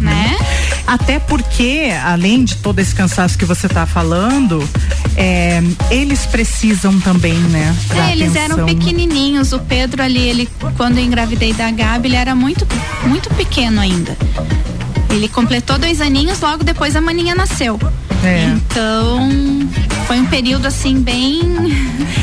Né? 0.00 0.36
Até 0.86 1.18
porque, 1.18 1.92
além 2.04 2.44
de 2.44 2.56
todo 2.56 2.78
esse 2.78 2.94
cansaço 2.94 3.36
que 3.36 3.44
você 3.44 3.66
está 3.66 3.84
falando, 3.86 4.66
é, 5.16 5.60
eles 5.90 6.26
precisam 6.26 6.98
também, 7.00 7.34
né? 7.34 7.74
É, 7.90 8.12
eles 8.12 8.36
atenção. 8.36 8.58
eram 8.58 8.66
pequenininhos. 8.66 9.52
O 9.52 9.58
Pedro 9.58 10.02
ali, 10.02 10.20
ele 10.20 10.48
quando 10.76 10.98
eu 10.98 11.04
engravidei 11.04 11.52
da 11.52 11.70
Gabi, 11.70 12.08
ele 12.08 12.16
era 12.16 12.34
muito 12.34 12.66
muito 13.04 13.28
pequeno 13.34 13.80
ainda. 13.80 14.16
Ele 15.10 15.28
completou 15.28 15.78
dois 15.78 16.00
aninhos, 16.00 16.40
logo 16.40 16.62
depois 16.64 16.94
a 16.96 17.00
maninha 17.00 17.34
nasceu. 17.34 17.78
É. 18.22 18.44
Então, 18.44 19.28
foi 20.06 20.20
um 20.20 20.26
período 20.26 20.66
assim 20.66 21.00
bem. 21.00 21.40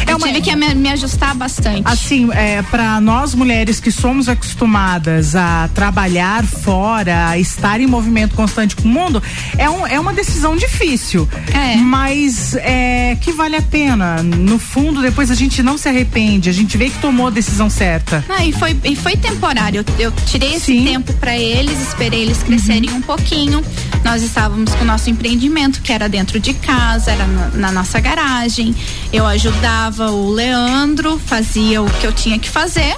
É 0.06 0.12
eu 0.14 0.18
uma- 0.18 0.28
tive 0.28 0.42
que 0.42 0.56
me, 0.56 0.74
me 0.76 0.90
ajustar 0.90 1.34
bastante. 1.36 1.82
Assim, 1.86 2.30
é, 2.34 2.62
para 2.62 3.02
nós 3.02 3.34
mulheres 3.34 3.80
que 3.80 3.92
somos 3.92 4.30
acostumadas 4.30 5.36
a 5.36 5.70
trabalhar 5.74 6.46
fora, 6.46 7.30
a 7.30 7.40
estar 7.40 7.82
em 7.82 7.88
movimento 7.88 8.36
constante 8.36 8.76
com 8.76 8.88
o 8.88 8.92
mundo, 8.92 9.22
é, 9.58 9.68
um, 9.70 9.88
é 9.88 10.00
uma 10.00 10.14
decisão 10.14 10.56
difícil. 10.56 11.28
É. 11.52 11.78
Mas 11.78 12.54
é, 12.58 13.18
que 13.20 13.32
vale 13.32 13.56
a 13.56 13.62
pena. 13.62 14.22
No 14.22 14.60
fundo, 14.60 15.02
depois 15.02 15.32
a 15.32 15.36
gente 15.36 15.64
não 15.64 15.78
se 15.80 15.90
arrepende, 15.90 16.48
a 16.50 16.54
gente 16.54 16.78
vê 16.78 16.90
que 16.92 17.00
tomou 17.00 17.28
a 17.28 17.32
decisão 17.32 17.70
certa. 17.72 18.24
Ah, 18.30 18.46
e, 18.46 18.52
foi, 18.54 18.78
e 18.84 18.96
foi 18.96 19.18
temporário. 19.18 19.84
Eu, 19.98 20.06
eu 20.08 20.12
tirei 20.28 20.54
esse 20.54 20.66
Sim. 20.68 20.80
Uhum. 20.80 20.86
tempo 20.86 21.14
pra 21.14 21.36
eles, 21.36 21.80
esperei 21.82 22.22
eles 22.22 22.44
crescerem 22.44 22.77
um 22.94 23.02
pouquinho. 23.02 23.64
Nós 24.04 24.22
estávamos 24.22 24.74
com 24.76 24.84
o 24.84 24.88
nosso 24.88 25.10
empreendimento, 25.10 25.82
que 25.82 25.92
era 25.92 26.08
dentro 26.08 26.40
de 26.40 26.54
casa, 26.54 27.12
era 27.12 27.26
na, 27.26 27.48
na 27.50 27.72
nossa 27.72 28.00
garagem. 28.00 28.76
Eu 29.12 29.26
ajudava 29.26 30.12
o 30.12 30.30
Leandro, 30.30 31.20
fazia 31.26 31.82
o 31.82 31.90
que 31.90 32.06
eu 32.06 32.14
tinha 32.14 32.38
que 32.38 32.50
fazer. 32.50 32.96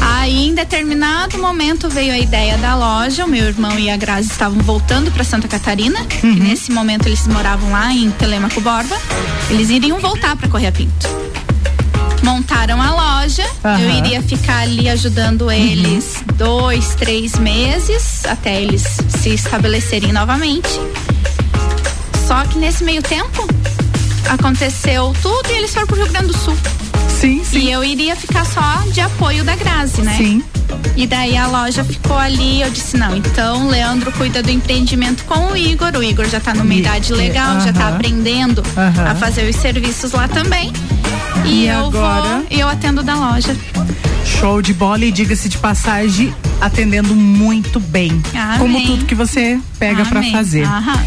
Aí, 0.00 0.48
em 0.48 0.54
determinado 0.54 1.38
momento, 1.38 1.88
veio 1.88 2.12
a 2.12 2.18
ideia 2.18 2.56
da 2.58 2.74
loja. 2.74 3.24
O 3.24 3.28
meu 3.28 3.44
irmão 3.44 3.78
e 3.78 3.90
a 3.90 3.96
Grazi 3.96 4.30
estavam 4.30 4.58
voltando 4.60 5.10
para 5.10 5.24
Santa 5.24 5.48
Catarina. 5.48 5.98
E 6.22 6.40
nesse 6.40 6.72
momento 6.72 7.06
eles 7.06 7.26
moravam 7.26 7.70
lá 7.70 7.92
em 7.92 8.10
Telemaco 8.10 8.60
Borba. 8.60 8.96
Eles 9.50 9.70
iriam 9.70 9.98
voltar 9.98 10.36
para 10.36 10.48
Correia 10.48 10.72
Pinto. 10.72 11.08
Montaram 12.22 12.80
a 12.80 13.20
loja. 13.20 13.44
Aham. 13.64 13.80
Eu 13.80 13.90
iria 13.90 14.22
ficar 14.22 14.60
ali 14.62 14.88
ajudando 14.88 15.50
eles 15.50 16.22
dois, 16.36 16.94
três 16.94 17.38
meses 17.38 18.24
até 18.26 18.60
eles 18.62 18.84
se 19.08 19.30
estabelecerem 19.30 20.12
novamente. 20.12 20.68
Só 22.26 22.44
que 22.44 22.58
nesse 22.58 22.84
meio 22.84 23.02
tempo 23.02 23.46
aconteceu 24.28 25.14
tudo 25.20 25.50
e 25.50 25.52
eles 25.52 25.72
foram 25.72 25.86
pro 25.86 25.96
Rio 25.96 26.08
Grande 26.08 26.28
do 26.28 26.38
Sul. 26.38 26.56
Sim, 27.20 27.42
sim. 27.44 27.58
E 27.58 27.70
eu 27.70 27.84
iria 27.84 28.16
ficar 28.16 28.46
só 28.46 28.82
de 28.92 29.00
apoio 29.00 29.44
da 29.44 29.54
Grazi, 29.56 30.00
né? 30.00 30.14
Sim. 30.16 30.42
E 30.96 31.06
daí 31.06 31.36
a 31.36 31.46
loja 31.46 31.84
ficou 31.84 32.16
ali, 32.16 32.62
eu 32.62 32.70
disse, 32.70 32.96
não, 32.96 33.16
então 33.16 33.66
o 33.66 33.70
Leandro 33.70 34.12
cuida 34.12 34.42
do 34.42 34.50
empreendimento 34.50 35.24
com 35.24 35.52
o 35.52 35.56
Igor, 35.56 35.90
o 35.96 36.02
Igor 36.02 36.26
já 36.28 36.40
tá 36.40 36.54
numa 36.54 36.74
idade 36.74 37.12
legal, 37.12 37.60
já 37.60 37.72
tá 37.72 37.88
aprendendo 37.88 38.62
Aham. 38.76 39.10
a 39.10 39.14
fazer 39.14 39.48
os 39.48 39.56
serviços 39.56 40.12
lá 40.12 40.28
também. 40.28 40.72
E, 41.44 41.64
E 41.64 41.66
eu 41.68 41.86
agora? 41.86 42.38
vou, 42.38 42.46
eu 42.50 42.68
atendo 42.68 43.02
da 43.02 43.14
loja. 43.14 43.56
Show 44.24 44.62
de 44.62 44.72
bola 44.72 45.04
e 45.04 45.12
diga-se 45.12 45.48
de 45.48 45.58
passagem, 45.58 46.32
atendendo 46.60 47.14
muito 47.14 47.78
bem. 47.80 48.20
Amém. 48.34 48.58
Como 48.58 48.82
tudo 48.86 49.04
que 49.04 49.14
você 49.14 49.58
pega 49.78 50.04
pra 50.04 50.20
Amém. 50.20 50.32
fazer. 50.32 50.64
Aham. 50.64 51.02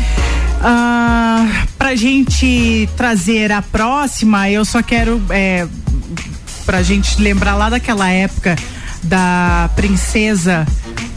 Ah, 0.66 1.46
pra 1.78 1.96
gente 1.96 2.88
trazer 2.96 3.52
a 3.52 3.62
próxima, 3.62 4.50
eu 4.50 4.64
só 4.64 4.82
quero 4.82 5.22
é, 5.30 5.68
pra 6.66 6.82
gente 6.82 7.22
lembrar 7.22 7.56
lá 7.56 7.70
daquela 7.70 8.10
época 8.10 8.56
da 9.04 9.70
princesa 9.76 10.66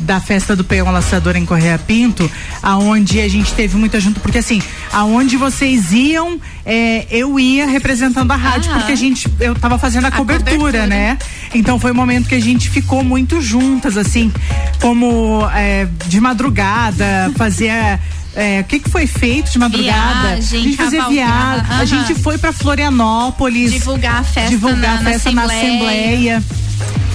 da 0.01 0.21
festa 0.21 0.55
do 0.57 0.65
peão 0.65 0.91
laçador 0.91 1.37
em 1.37 1.45
Correia 1.47 1.79
Pinto, 1.79 2.31
aonde 2.63 3.21
a 3.21 3.29
gente 3.29 3.53
teve 3.55 3.77
muita 3.77 3.99
junto, 4.01 4.21
porque 4.21 4.39
assim, 4.39 4.61
aonde 4.93 5.37
vocês 5.37 5.93
iam, 5.93 6.41
é, 6.65 7.07
eu 7.11 7.39
ia 7.39 7.67
representando 7.67 8.31
a 8.31 8.37
rádio, 8.37 8.71
Aham. 8.71 8.79
porque 8.81 8.93
a 8.93 8.97
gente, 8.97 9.29
eu 9.41 9.55
tava 9.55 9.79
fazendo 9.79 10.05
a, 10.05 10.09
A 10.09 10.13
cobertura, 10.13 10.57
cobertura. 10.57 10.87
né? 10.87 11.19
Então 11.55 11.79
foi 11.79 11.93
um 11.93 11.95
momento 11.95 12.29
que 12.29 12.35
a 12.35 12.41
gente 12.41 12.69
ficou 12.71 13.03
muito 13.05 13.41
juntas, 13.41 13.97
assim, 13.97 14.33
como 14.81 15.47
é, 15.55 15.87
de 16.07 16.21
madrugada, 16.21 17.31
fazia. 17.37 17.99
é, 18.35 18.61
o 18.61 18.65
que, 18.65 18.81
que 18.81 18.91
foi 18.91 19.07
feito 19.07 19.51
de 19.51 19.59
madrugada? 19.59 20.37
Viagem, 20.37 20.61
a 20.61 20.63
gente 20.65 20.77
fazia 20.77 21.09
viagem. 21.09 21.67
A 21.79 21.85
gente 21.85 22.15
foi 22.17 22.37
pra 22.39 22.53
Florianópolis. 22.53 23.73
Divulgar 23.73 24.21
a 24.21 24.25
festa 24.25 24.51
divulgar 24.51 24.81
na- 24.81 25.01
a 25.01 25.03
na 25.03 25.11
festa 25.11 25.31
na 25.33 25.43
Assembleia. 25.45 26.37
Assembleia. 26.39 26.45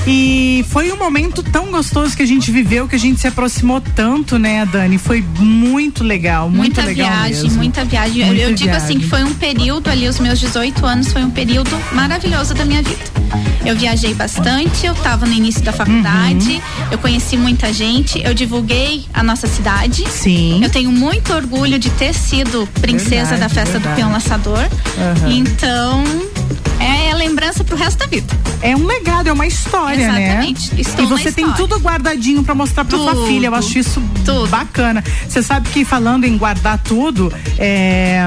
E 0.08 0.66
foi 0.70 0.92
um 0.92 0.98
momento 0.98 1.44
tão 1.44 1.68
gostoso 1.68 2.18
que 2.18 2.24
a 2.24 2.26
gente 2.26 2.50
viveu, 2.52 2.88
que 2.88 2.96
a 2.96 3.00
gente 3.00 3.22
se 3.22 3.28
aproximou 3.28 3.80
tanto, 3.80 4.40
né, 4.40 4.66
Dani? 4.66 4.98
Foi 4.98 5.24
muito 5.40 6.04
legal, 6.04 6.50
muito 6.50 6.58
muita 6.78 6.82
legal 6.84 7.08
viagem, 7.12 7.44
mesmo. 7.44 7.58
muita 7.58 7.86
viagem. 7.86 8.22
Eu- 8.22 8.28
Muita 8.28 8.42
eu 8.44 8.54
digo 8.56 8.70
assim 8.72 8.88
viagem. 8.88 9.00
que 9.00 9.08
foi 9.08 9.24
um 9.24 9.34
período 9.36 9.90
ali, 9.90 10.08
os 10.08 10.20
meus 10.20 10.40
18 10.40 10.86
anos, 10.86 11.12
foi 11.12 11.24
um 11.24 11.30
período 11.30 11.70
maravilhoso 11.94 12.54
da 12.56 12.66
minha 12.66 12.82
vida. 12.82 13.00
Eu 13.64 13.76
viajei 13.78 14.14
bastante, 14.16 14.86
eu 14.88 14.94
estava 14.94 15.26
no 15.28 15.34
início 15.34 15.62
da 15.62 15.72
faculdade, 15.72 16.54
Uhum. 16.54 16.62
eu 16.92 16.98
conheci 16.98 17.38
muita 17.38 17.72
gente, 17.72 18.20
eu 18.24 18.34
divulguei 18.34 19.06
a 19.14 19.22
nossa 19.22 19.46
cidade. 19.48 20.04
Sim. 20.10 20.64
Eu 20.64 20.70
tenho 20.72 20.92
muito 20.92 21.32
orgulho 21.32 21.78
de 21.78 21.92
ter 21.92 22.14
sido 22.14 22.68
princesa 22.82 23.36
Verdade, 23.38 23.42
da 23.42 23.50
festa 23.50 23.74
verdade. 23.78 23.94
do 23.94 23.96
peão 23.98 24.12
laçador. 24.12 24.68
Aham. 24.98 25.30
Então, 25.32 26.04
é 26.80 27.14
lembrança 27.14 27.64
pro 27.64 27.76
resto 27.76 28.00
da 28.00 28.08
vida. 28.08 28.42
É 28.62 28.76
um 28.76 28.86
legado, 28.86 29.28
é 29.28 29.34
uma 29.34 29.48
história, 29.48 30.12
né? 30.12 30.24
Exatamente, 30.24 30.82
estou 30.82 31.06
e 31.06 31.08
você 31.08 31.32
tem 31.32 31.52
tudo 31.54 31.80
guardadinho 31.80 32.44
pra 32.44 32.54
mostrar 32.54 32.86
pra 32.86 32.98
sua 32.98 33.26
filha. 33.26 33.48
Eu 33.48 33.56
acho 33.56 33.78
isso 33.78 34.02
tudo. 34.24 34.48
bacana. 34.48 35.04
Você 35.28 35.42
sabe 35.42 35.70
que 35.70 35.84
falando 35.84 36.26
em 36.26 36.38
guardar 36.38 36.78
tudo, 36.78 37.34
é, 37.58 38.22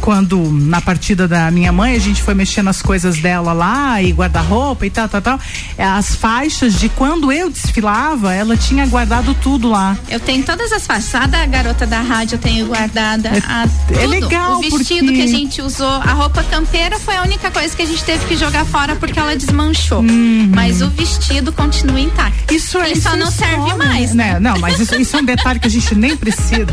quando 0.00 0.38
na 0.50 0.80
partida 0.80 1.28
da 1.28 1.50
minha 1.50 1.70
mãe 1.72 1.94
a 1.94 1.98
gente 1.98 2.22
foi 2.22 2.34
mexendo 2.34 2.66
nas 2.66 2.80
coisas 2.82 3.18
dela 3.18 3.52
lá 3.52 4.02
e 4.02 4.12
guarda-roupa 4.12 4.86
e 4.86 4.90
tal, 4.90 5.08
tal, 5.08 5.20
tal. 5.20 5.40
é, 5.76 5.84
As 5.84 6.14
faixas 6.14 6.78
de 6.78 6.88
quando 6.88 7.30
eu 7.32 7.50
desfilava, 7.50 8.32
ela 8.34 8.56
tinha 8.56 8.86
guardado 8.86 9.34
tudo 9.34 9.68
lá. 9.68 9.96
Eu 10.08 10.18
tenho 10.20 10.42
todas 10.44 10.72
as 10.72 10.86
faixas. 10.86 11.14
A 11.14 11.26
da 11.26 11.44
garota 11.46 11.86
da 11.86 12.00
rádio 12.00 12.36
eu 12.36 12.38
tenho 12.38 12.66
guardada. 12.66 13.28
É- 13.28 13.42
a, 13.46 13.64
é 13.64 13.68
tudo. 13.98 14.06
legal, 14.08 14.58
O 14.58 14.60
vestido 14.60 15.06
porque- 15.06 15.12
que 15.12 15.22
a 15.22 15.26
gente 15.26 15.62
usou, 15.62 15.88
a 15.88 16.12
roupa 16.12 16.42
campeira 16.44 16.98
foi 16.98 17.16
a 17.16 17.22
única 17.22 17.50
coisa 17.50 17.74
que 17.76 17.82
a 17.82 17.86
gente 17.86 18.02
teve 18.04 18.24
que 18.26 18.36
jogar 18.36 18.64
fora 18.64 18.96
porque 18.96 19.18
ela 19.18 19.36
desmanchou. 19.36 20.02
Mas 20.02 20.80
o 20.82 20.88
vestido 20.90 21.52
continua 21.52 22.00
intacto. 22.00 22.54
Isso 22.54 22.78
é 22.78 22.86
Ele 22.90 22.92
isso 22.94 23.02
só 23.08 23.14
é 23.14 23.16
não 23.18 23.30
serve 23.30 23.54
história, 23.56 23.76
mais, 23.76 24.14
né? 24.14 24.38
Não, 24.40 24.58
mas 24.58 24.78
isso, 24.80 24.94
isso 24.94 25.16
é 25.16 25.20
um 25.20 25.24
detalhe 25.24 25.58
que 25.60 25.66
a 25.66 25.70
gente 25.70 25.94
nem 25.94 26.16
precisa. 26.16 26.66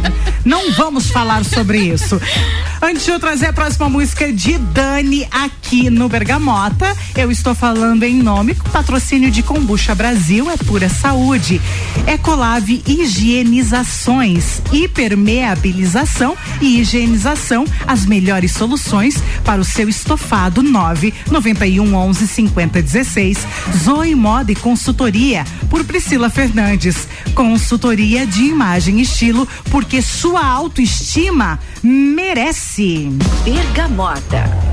Não 0.46 0.72
vamos 0.74 1.08
falar 1.12 1.44
sobre 1.44 1.80
isso. 1.80 2.20
Antes 2.82 3.06
trazer 3.20 3.48
a 3.48 3.54
próxima 3.54 3.90
música 3.90 4.32
de 4.32 4.58
Dani 4.58 5.28
aqui 5.32 5.90
no 5.90 6.08
Bergamota, 6.08 6.96
eu 7.16 7.32
estou 7.32 7.56
falando 7.56 8.04
em 8.04 8.16
nome 8.16 8.54
patrocínio 8.72 9.32
de 9.32 9.42
Combucha 9.42 9.96
Brasil 9.96 10.50
é 10.52 10.58
pura 10.58 10.88
saúde. 10.88 11.60
Ecolave 12.06 12.84
Higienizações, 12.86 14.62
hipermeabilização 14.72 16.38
e 16.62 16.80
higienização, 16.80 17.66
as 17.88 18.06
melhores 18.06 18.52
soluções 18.52 19.16
para 19.44 19.62
o 19.62 19.66
seu 19.66 19.90
estofado 19.90 20.62
9 20.62 21.14
91 21.32 21.96
11 21.96 22.28
50 22.28 22.82
16. 22.82 23.38
Zoe 23.84 24.16
Moda 24.16 24.52
e 24.52 24.56
Consultoria 24.56 25.44
por 25.70 25.84
Priscila 25.84 26.30
Fernandes. 26.30 27.08
Consultoria 27.34 28.28
de 28.28 28.44
imagem 28.44 29.00
e 29.00 29.04
estilo 29.04 29.48
porque 29.72 30.02
sua 30.02 30.46
autoestima 30.46 31.60
merece. 31.82 33.07
Bergamota. 33.46 34.67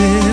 ser. 0.00 0.29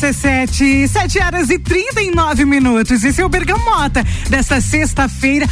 RC7, 0.00 0.88
7 0.88 1.18
horas 1.18 1.50
e 1.50 1.58
39 1.58 2.46
minutos. 2.46 3.04
Esse 3.04 3.20
é 3.20 3.24
o 3.24 3.28
Bergamota 3.28 4.02
desta 4.30 4.58
sexta-feira. 4.58 5.46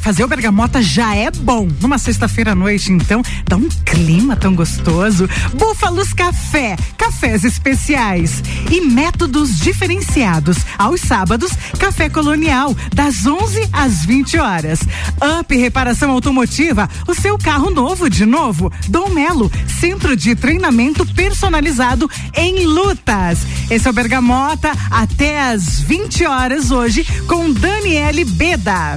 Fazer 0.00 0.24
o 0.24 0.28
Bergamota 0.28 0.82
já 0.82 1.14
é 1.14 1.30
bom. 1.30 1.68
Numa 1.80 1.96
sexta-feira 1.96 2.52
à 2.52 2.54
noite, 2.56 2.90
então, 2.90 3.22
dá 3.46 3.56
um 3.56 3.68
clima 3.84 4.34
tão 4.34 4.52
gostoso. 4.54 5.28
Búfalos 5.54 6.12
Café, 6.12 6.76
cafés 6.96 7.44
especiais 7.44 8.42
e 8.68 8.80
métodos 8.80 9.58
diferenciados. 9.60 10.58
Aos 10.76 11.00
sábados, 11.00 11.52
Café 11.78 12.08
Colonial, 12.08 12.76
das 12.92 13.26
11 13.26 13.68
às 13.72 14.04
20 14.04 14.38
horas. 14.38 14.80
Up 15.38 15.56
Reparação 15.56 16.10
Automotiva, 16.10 16.88
o 17.06 17.14
seu 17.14 17.38
carro 17.38 17.70
novo 17.70 18.10
de 18.10 18.26
novo. 18.26 18.72
Dom 18.88 19.10
Melo, 19.10 19.50
centro 19.80 20.16
de 20.16 20.34
treinamento 20.34 21.06
personalizado 21.06 22.10
em 22.34 22.66
lutas. 22.66 23.38
Esse 23.70 23.86
é 23.86 23.90
o 23.90 23.92
Bergamota 23.92 24.72
até 24.90 25.40
às 25.40 25.80
20 25.80 26.24
horas 26.24 26.70
hoje 26.70 27.04
com 27.26 27.52
Daniele 27.52 28.24
Beda. 28.24 28.96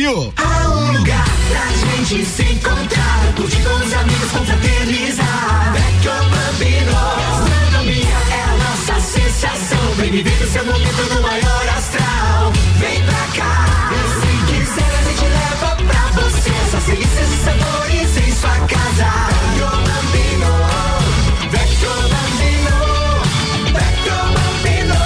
Brasil. 0.00 0.32
Há 0.36 0.68
um 0.68 0.92
lugar 0.92 1.24
pra 1.50 1.68
gente 1.68 2.24
se 2.24 2.42
encontrar, 2.42 3.32
curtir 3.36 3.62
com 3.62 3.74
os 3.74 3.92
amigos, 3.92 4.30
confraternizar. 4.32 5.72
Vecchio 5.74 6.12
Bambino, 6.30 6.92
gastronomia 7.20 8.18
é 8.30 8.42
a 8.42 8.56
nossa 8.56 9.00
sensação. 9.00 9.94
Vem 9.96 10.10
viver 10.10 10.42
o 10.42 10.46
seu 10.50 10.64
momento 10.64 11.14
no 11.14 11.20
maior 11.20 11.68
astral. 11.76 12.52
Vem 12.78 13.02
pra 13.04 13.26
cá, 13.36 13.90
se 14.20 14.30
quiser 14.50 14.90
a 14.90 15.02
gente 15.02 15.26
leva 15.26 15.76
pra 15.76 16.22
você. 16.22 16.50
Essas 16.66 16.84
delícias 16.84 17.28
e 17.28 17.36
sabores 17.44 18.16
em 18.16 18.32
sua 18.32 18.56
casa. 18.68 19.10
Vecchio 19.28 19.70
Bambino, 19.84 20.50
Vecchio 21.50 21.92
Bambino, 22.12 22.76
Vecchio 23.74 24.18
Bambino. 24.32 24.96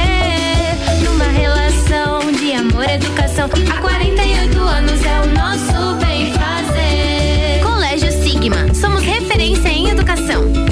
Numa 1.03 1.25
relação 1.25 2.31
de 2.31 2.53
amor 2.53 2.85
e 2.87 2.93
educação, 2.93 3.47
há 3.47 3.81
48 3.81 4.59
anos 4.59 5.03
é 5.03 5.19
o 5.21 5.25
nosso 5.33 5.95
bem 5.95 6.31
fazer. 6.33 7.61
Colégio 7.63 8.11
Sigma, 8.21 8.71
somos 8.75 9.01
referência 9.01 9.69
em 9.69 9.89
educação. 9.89 10.66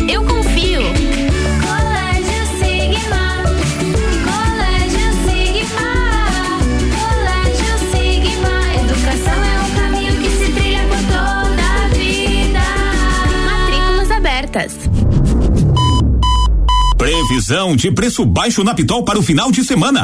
Previsão 17.45 17.75
de 17.75 17.91
preço 17.91 18.25
baixo 18.25 18.63
na 18.63 18.73
Pitol 18.73 19.03
para 19.03 19.19
o 19.19 19.21
final 19.21 19.51
de 19.51 19.63
semana. 19.63 20.03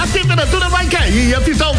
A 0.00 0.06
temperatura 0.06 0.68
vai 0.68 0.86
cair 0.86 1.28
e 1.30 1.34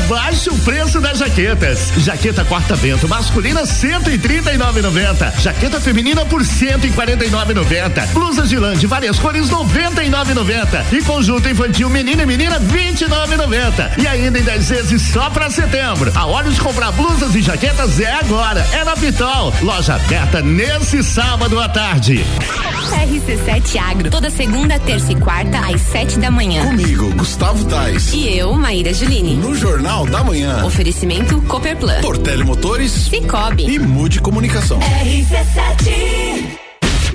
baixa 0.09 0.51
o 0.51 0.57
preço 0.59 0.99
das 0.99 1.19
jaquetas. 1.19 1.93
Jaqueta 1.97 2.43
quarta-vento 2.43 3.07
masculina 3.07 3.61
139,90. 3.61 5.39
Jaqueta 5.39 5.79
feminina 5.79 6.25
por 6.25 6.41
149,90. 6.41 8.07
Blusas 8.07 8.49
de 8.49 8.57
lã 8.57 8.75
de 8.75 8.87
várias 8.87 9.19
cores 9.19 9.49
99,90. 9.49 10.83
E 10.91 11.03
conjunto 11.03 11.47
infantil 11.47 11.89
menino 11.89 12.23
e 12.23 12.25
menina 12.25 12.59
29,90. 12.59 13.99
E 13.99 14.07
ainda 14.07 14.39
em 14.39 14.43
10 14.43 14.69
vezes 14.69 15.01
só 15.01 15.29
pra 15.29 15.49
setembro. 15.49 16.11
A 16.15 16.25
hora 16.25 16.49
de 16.49 16.59
comprar 16.59 16.91
blusas 16.91 17.35
e 17.35 17.41
jaquetas 17.41 17.99
é 17.99 18.11
agora. 18.11 18.65
É 18.73 18.83
na 18.83 18.95
Pitol. 18.95 19.53
Loja 19.61 19.95
aberta 19.95 20.41
nesse 20.41 21.03
sábado 21.03 21.59
à 21.59 21.69
tarde. 21.69 22.25
RC7 22.89 23.77
Agro, 23.77 24.09
toda 24.09 24.29
segunda, 24.29 24.79
terça 24.79 25.11
e 25.11 25.15
quarta, 25.15 25.59
às 25.59 25.81
sete 25.81 26.17
da 26.19 26.31
manhã. 26.31 26.65
Comigo, 26.65 27.13
Gustavo 27.15 27.63
Tais. 27.65 28.13
E 28.19 28.37
eu, 28.37 28.53
Maíra 28.53 28.93
Juline. 28.93 29.35
No 29.35 29.55
Jornal 29.55 30.05
da 30.05 30.21
Manhã. 30.21 30.65
Oferecimento 30.65 31.41
Copperplan. 31.43 32.01
Portele 32.01 32.43
Motores. 32.43 32.91
Cicobi. 32.91 33.63
E 33.63 33.79
Mude 33.79 34.19
Comunicação. 34.19 34.77
RC7 34.77 36.59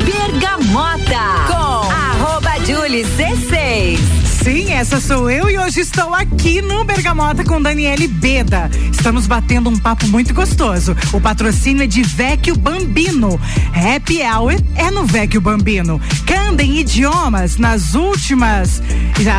Bergamota 0.02 1.44
com 1.46 1.92
arroba 1.92 2.52
Julie 2.64 3.04
C6. 3.04 4.23
Sim, 4.44 4.74
essa 4.74 5.00
sou 5.00 5.30
eu 5.30 5.48
e 5.48 5.56
hoje 5.56 5.80
estou 5.80 6.12
aqui 6.12 6.60
no 6.60 6.84
Bergamota 6.84 7.42
com 7.42 7.62
Daniele 7.62 8.06
Beda. 8.06 8.70
Estamos 8.92 9.26
batendo 9.26 9.70
um 9.70 9.78
papo 9.78 10.06
muito 10.08 10.34
gostoso. 10.34 10.94
O 11.14 11.20
patrocínio 11.20 11.84
é 11.84 11.86
de 11.86 12.02
Vecchio 12.02 12.54
Bambino. 12.54 13.40
Happy 13.72 14.20
Hour 14.22 14.52
é 14.76 14.90
no 14.90 15.06
Vecchio 15.06 15.40
Bambino. 15.40 15.98
Candem 16.26 16.78
Idiomas 16.78 17.56
nas 17.56 17.94
últimas. 17.94 18.82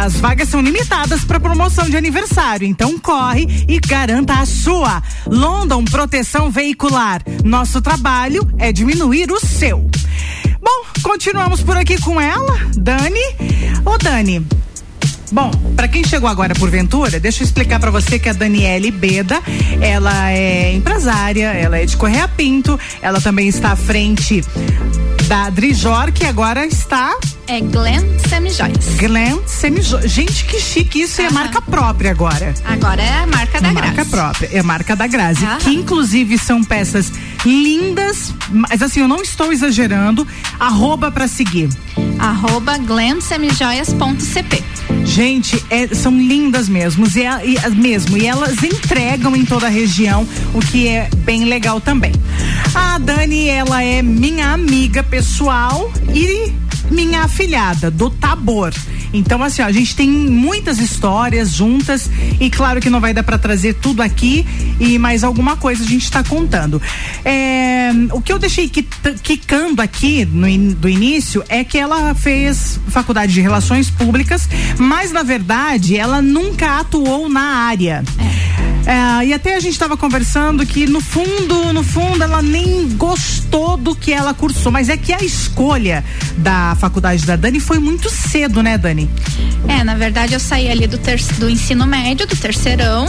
As 0.03 0.15
vagas 0.15 0.49
são 0.49 0.59
limitadas 0.59 1.23
para 1.23 1.39
promoção 1.39 1.87
de 1.87 1.95
aniversário, 1.95 2.67
então 2.67 2.97
corre 2.97 3.45
e 3.67 3.79
garanta 3.79 4.39
a 4.39 4.45
sua. 4.47 5.03
London 5.27 5.85
Proteção 5.85 6.49
Veicular. 6.49 7.21
Nosso 7.43 7.79
trabalho 7.79 8.51
é 8.57 8.71
diminuir 8.71 9.31
o 9.31 9.39
seu. 9.39 9.87
Bom, 10.59 10.83
continuamos 11.03 11.61
por 11.61 11.77
aqui 11.77 12.01
com 12.01 12.19
ela, 12.19 12.57
Dani. 12.75 13.21
Ô, 13.85 13.99
Dani, 13.99 14.43
Bom, 15.31 15.51
para 15.75 15.87
quem 15.87 16.03
chegou 16.03 16.29
agora 16.29 16.53
por 16.53 16.69
Ventura, 16.69 17.19
deixa 17.19 17.41
eu 17.41 17.45
explicar 17.45 17.79
para 17.79 17.91
você 17.91 18.19
que 18.19 18.29
a 18.29 18.33
Daniele 18.33 18.91
Beda, 18.91 19.41
ela 19.81 20.31
é 20.31 20.73
empresária, 20.73 21.47
ela 21.47 21.77
é 21.77 21.85
de 21.85 21.97
Correia 21.97 22.27
Pinto, 22.27 22.79
ela 23.01 23.19
também 23.19 23.47
está 23.47 23.71
à 23.71 23.75
frente 23.75 24.43
da 25.27 25.49
Drijor, 25.49 26.11
que 26.11 26.25
agora 26.25 26.65
está 26.65 27.17
É 27.47 27.59
Glenn 27.61 28.03
Semijoias. 28.27 28.95
Glenn 28.97 29.37
Semijoias. 29.45 30.11
Gente, 30.11 30.45
que 30.45 30.59
chique, 30.59 31.01
isso 31.01 31.21
é 31.21 31.29
marca 31.29 31.61
própria 31.61 32.09
agora. 32.11 32.53
Agora 32.65 33.01
é 33.01 33.19
a 33.19 33.27
marca 33.27 33.61
da 33.61 33.71
marca 33.71 33.91
Grazi. 33.91 34.09
própria, 34.09 34.49
é 34.51 34.63
marca 34.63 34.95
da 34.95 35.05
Grazi, 35.05 35.45
Aham. 35.45 35.57
que 35.59 35.69
inclusive 35.69 36.37
são 36.39 36.63
peças 36.63 37.11
lindas, 37.45 38.33
mas 38.49 38.81
assim, 38.81 39.01
eu 39.01 39.07
não 39.07 39.21
estou 39.21 39.53
exagerando, 39.53 40.27
arroba 40.59 41.11
para 41.11 41.27
seguir. 41.27 41.69
Arroba 42.17 42.77
glensemijoias.cp. 42.79 44.63
Gente, 45.05 45.63
é- 45.69 45.93
são 45.93 46.17
lindas 46.17 46.67
mesmo 46.67 47.05
e, 47.15 47.25
a- 47.27 47.45
e, 47.45 47.57
a- 47.59 47.69
mesmo. 47.69 48.17
E 48.17 48.25
elas 48.25 48.63
entregam 48.63 49.35
em 49.35 49.45
toda 49.45 49.67
a 49.67 49.69
região, 49.69 50.27
o 50.53 50.59
que 50.59 50.87
é 50.87 51.09
bem 51.17 51.45
legal 51.45 51.79
também. 51.79 52.11
A 52.73 52.97
Dani, 52.97 53.47
ela 53.47 53.83
é 53.83 54.01
minha 54.01 54.51
amiga 54.51 55.03
pessoal 55.03 55.91
e 56.13 56.51
minha 56.91 57.21
afilhada 57.23 57.89
do 57.91 58.09
Tabor. 58.09 58.73
Então, 59.13 59.41
assim, 59.41 59.61
ó, 59.61 59.65
a 59.65 59.71
gente 59.71 59.95
tem 59.95 60.09
muitas 60.09 60.77
histórias 60.79 61.51
juntas 61.53 62.09
e 62.39 62.49
claro 62.49 62.81
que 62.81 62.89
não 62.89 62.99
vai 62.99 63.13
dar 63.13 63.23
para 63.23 63.37
trazer 63.37 63.75
tudo 63.75 64.01
aqui 64.01 64.45
e 64.79 64.97
mais 64.99 65.23
alguma 65.23 65.55
coisa 65.55 65.83
a 65.83 65.87
gente 65.87 66.03
está 66.03 66.23
contando. 66.23 66.81
É, 67.23 67.91
o 68.11 68.19
que 68.21 68.31
eu 68.33 68.37
deixei 68.39 68.67
qui- 68.67 68.87
quicando 69.23 69.81
aqui 69.81 70.25
no 70.25 70.47
in- 70.47 70.71
do 70.73 70.89
início 70.89 71.43
é 71.47 71.63
que 71.63 71.77
ela 71.77 72.13
fez 72.13 72.79
faculdade 72.89 73.33
de 73.33 73.41
relações 73.41 73.89
públicas, 73.89 74.49
mas 74.77 75.11
na 75.11 75.23
verdade 75.23 75.95
ela 75.97 76.21
nunca 76.21 76.79
atuou 76.79 77.29
na 77.29 77.41
área. 77.67 78.03
É, 78.19 78.74
e 79.25 79.33
até 79.33 79.55
a 79.55 79.59
gente 79.59 79.73
estava 79.73 79.97
conversando 79.97 80.65
que 80.65 80.85
no 80.85 81.01
fundo, 81.01 81.73
no 81.73 81.83
fundo, 81.83 82.23
ela 82.23 82.41
nem 82.41 82.87
gostou 82.89 83.75
do 83.77 83.95
que 83.95 84.13
ela 84.13 84.33
cursou, 84.33 84.71
mas 84.71 84.89
é 84.89 84.95
que 84.95 85.11
a 85.11 85.23
escolha 85.23 86.03
da 86.37 86.75
faculdade 86.79 87.25
da 87.25 87.35
Dani 87.35 87.59
foi 87.59 87.79
muito 87.79 88.09
cedo, 88.09 88.61
né, 88.61 88.77
Dani? 88.77 89.09
É, 89.67 89.83
na 89.83 89.95
verdade 89.95 90.33
eu 90.33 90.39
saí 90.39 90.69
ali 90.69 90.85
do, 90.85 90.97
ter, 90.97 91.19
do 91.39 91.49
ensino 91.49 91.87
médio, 91.87 92.27
do 92.27 92.35
terceirão, 92.35 93.07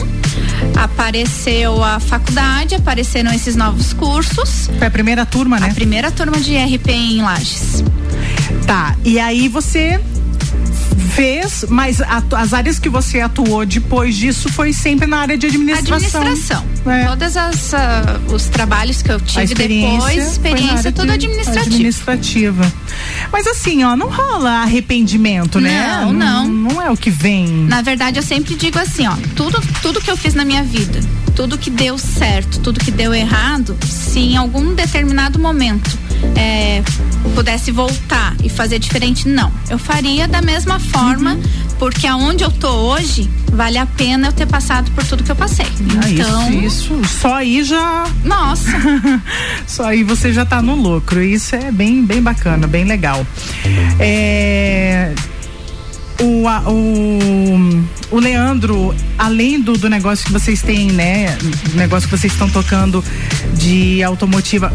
apareceu 0.74 1.84
a 1.84 2.00
faculdade, 2.00 2.74
apareceram 2.74 3.32
esses 3.32 3.54
novos 3.54 3.92
cursos. 3.92 4.70
Foi 4.78 4.86
a 4.86 4.90
primeira 4.90 5.26
turma, 5.26 5.60
né? 5.60 5.68
A 5.70 5.74
primeira 5.74 6.10
turma 6.10 6.40
de 6.40 6.56
RP 6.56 6.88
em 6.88 7.22
Lages. 7.22 7.84
Tá, 8.66 8.96
e 9.04 9.18
aí 9.18 9.48
você 9.48 10.00
fez, 11.16 11.64
mas 11.70 12.00
atu- 12.02 12.36
as 12.36 12.52
áreas 12.52 12.78
que 12.78 12.90
você 12.90 13.20
atuou 13.20 13.64
depois 13.64 14.14
disso 14.14 14.52
foi 14.52 14.70
sempre 14.74 15.06
na 15.06 15.16
área 15.20 15.38
de 15.38 15.46
administração. 15.46 15.94
Administração. 15.96 16.64
É. 16.86 17.04
Todas 17.06 17.36
as 17.38 17.72
ah, 17.74 18.20
os 18.28 18.44
trabalhos 18.44 19.00
que 19.00 19.10
eu 19.10 19.16
A 19.16 19.20
tive 19.20 19.44
experiência 19.44 19.96
depois, 20.10 20.32
experiência 20.32 20.92
tudo 20.92 21.06
de- 21.06 21.12
administrativa. 21.14 21.64
administrativa. 21.64 22.72
Mas 23.32 23.46
assim, 23.46 23.82
ó, 23.82 23.96
não 23.96 24.08
rola 24.10 24.50
arrependimento, 24.62 25.58
né? 25.58 26.00
Não, 26.02 26.12
não. 26.12 26.46
Não 26.48 26.82
é 26.82 26.90
o 26.90 26.96
que 26.96 27.10
vem. 27.10 27.46
Na 27.66 27.80
verdade, 27.80 28.18
eu 28.18 28.22
sempre 28.22 28.54
digo 28.54 28.78
assim, 28.78 29.06
ó, 29.06 29.16
tudo, 29.34 29.58
tudo 29.80 30.00
que 30.02 30.10
eu 30.10 30.16
fiz 30.18 30.34
na 30.34 30.44
minha 30.44 30.62
vida, 30.62 31.00
tudo 31.34 31.56
que 31.56 31.70
deu 31.70 31.96
certo, 31.96 32.60
tudo 32.60 32.78
que 32.78 32.90
deu 32.90 33.14
errado, 33.14 33.74
se 33.86 34.18
em 34.20 34.36
algum 34.36 34.74
determinado 34.74 35.38
momento 35.38 35.98
é, 36.36 36.82
pudesse 37.34 37.70
voltar 37.70 38.34
e 38.42 38.48
fazer 38.48 38.78
diferente, 38.78 39.28
não. 39.28 39.50
Eu 39.68 39.78
faria 39.78 40.26
da 40.28 40.40
mesma 40.42 40.78
forma, 40.78 41.32
Uhum. 41.34 41.42
porque 41.78 42.06
aonde 42.06 42.44
eu 42.44 42.50
tô 42.50 42.68
hoje, 42.68 43.28
vale 43.52 43.78
a 43.78 43.86
pena 43.86 44.28
eu 44.28 44.32
ter 44.32 44.46
passado 44.46 44.90
por 44.92 45.04
tudo 45.04 45.22
que 45.24 45.30
eu 45.30 45.36
passei. 45.36 45.66
Ah, 46.02 46.08
então, 46.10 46.52
isso, 46.52 46.94
isso, 47.02 47.04
só 47.20 47.34
aí 47.34 47.62
já. 47.64 48.06
Nossa. 48.24 48.70
só 49.66 49.84
aí 49.86 50.02
você 50.02 50.32
já 50.32 50.44
tá 50.46 50.60
no 50.62 50.74
lucro. 50.74 51.22
Isso 51.22 51.54
é 51.54 51.70
bem, 51.70 52.04
bem 52.04 52.22
bacana, 52.22 52.66
bem 52.66 52.84
legal. 52.84 53.26
É, 53.98 55.12
O, 56.20 56.46
o, 56.70 57.84
o 58.10 58.18
Leandro, 58.18 58.94
além 59.18 59.60
do, 59.60 59.74
do 59.76 59.90
negócio 59.90 60.24
que 60.24 60.32
vocês 60.32 60.62
têm, 60.62 60.90
né? 60.90 61.36
Negócio 61.74 62.08
que 62.08 62.16
vocês 62.16 62.32
estão 62.32 62.48
tocando 62.48 63.04
de 63.54 64.02
automotiva, 64.02 64.72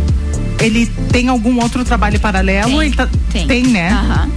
ele 0.61 0.85
tem 1.11 1.27
algum 1.27 1.59
outro 1.61 1.83
trabalho 1.83 2.19
paralelo? 2.19 2.79
Tem, 2.79 2.91
tá- 2.91 3.09
tem. 3.47 3.67
né? 3.67 3.89
Aham. 3.91 4.29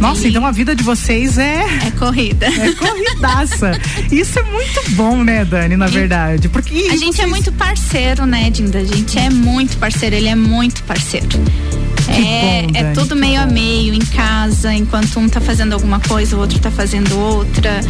Nossa, 0.00 0.26
então 0.26 0.44
a 0.44 0.50
vida 0.50 0.74
de 0.74 0.82
vocês 0.82 1.38
é. 1.38 1.64
É 1.86 1.90
corrida. 1.96 2.46
É 2.46 2.72
corridaça. 2.72 3.70
Isso 4.10 4.38
é 4.38 4.42
muito 4.42 4.90
bom, 4.90 5.22
né, 5.22 5.44
Dani, 5.44 5.76
na 5.76 5.86
verdade. 5.86 6.48
Porque 6.48 6.88
A 6.90 6.96
gente 6.96 7.20
é 7.20 7.26
muito 7.26 7.52
parceiro, 7.52 8.26
né, 8.26 8.50
Dinda? 8.50 8.78
A 8.78 8.84
gente 8.84 9.16
é 9.18 9.30
muito 9.30 9.76
parceiro, 9.76 10.16
ele 10.16 10.28
é 10.28 10.34
muito 10.34 10.82
parceiro. 10.84 11.28
É, 12.14 12.62
bom, 12.62 12.70
é 12.74 12.92
tudo 12.92 13.16
meio 13.16 13.40
a 13.40 13.46
meio 13.46 13.94
em 13.94 14.00
casa, 14.00 14.72
enquanto 14.74 15.18
um 15.18 15.28
tá 15.28 15.40
fazendo 15.40 15.72
alguma 15.72 16.00
coisa, 16.00 16.36
o 16.36 16.40
outro 16.40 16.58
tá 16.58 16.70
fazendo 16.70 17.18
outra, 17.18 17.80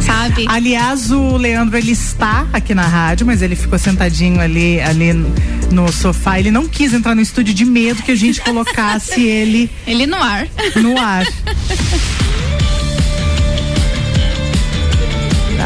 sabe? 0.00 0.46
Aliás, 0.48 1.10
o 1.10 1.36
Leandro 1.36 1.76
ele 1.76 1.92
está 1.92 2.46
aqui 2.52 2.74
na 2.74 2.86
rádio, 2.86 3.26
mas 3.26 3.42
ele 3.42 3.56
ficou 3.56 3.78
sentadinho 3.78 4.40
ali, 4.40 4.80
ali 4.80 5.12
no 5.70 5.90
sofá. 5.92 6.38
Ele 6.38 6.50
não 6.50 6.66
quis 6.68 6.92
entrar 6.92 7.14
no 7.14 7.20
estúdio 7.22 7.54
de 7.54 7.64
medo 7.64 8.02
que 8.02 8.10
a 8.12 8.16
gente 8.16 8.40
colocasse 8.40 9.20
ele 9.22 9.70
Ele 9.86 10.06
no 10.06 10.16
ar. 10.16 10.46
no 10.76 10.98
ar. 10.98 11.26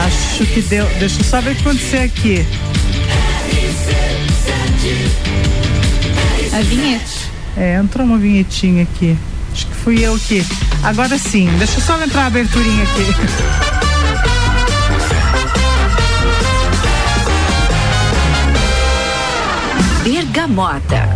Acho 0.07 0.45
que 0.47 0.61
deu. 0.63 0.87
Deixa 0.99 1.21
eu 1.21 1.25
só 1.25 1.41
ver 1.41 1.53
o 1.53 1.55
que 1.55 1.61
aconteceu 1.63 2.03
aqui. 2.03 2.45
A 6.53 6.61
vinheta. 6.61 7.26
É, 7.57 7.77
entrou 7.77 8.07
uma 8.07 8.19
vinhetinha 8.19 8.83
aqui. 8.83 9.17
Acho 9.53 9.67
que 9.67 9.75
fui 9.75 10.05
eu 10.05 10.19
que. 10.19 10.45
Agora 10.83 11.17
sim, 11.19 11.49
deixa 11.59 11.79
eu 11.79 11.83
só 11.83 12.03
entrar 12.03 12.25
a 12.25 12.27
aberturinha 12.27 12.83
aqui. 12.85 13.05
Bergamota. 20.05 21.09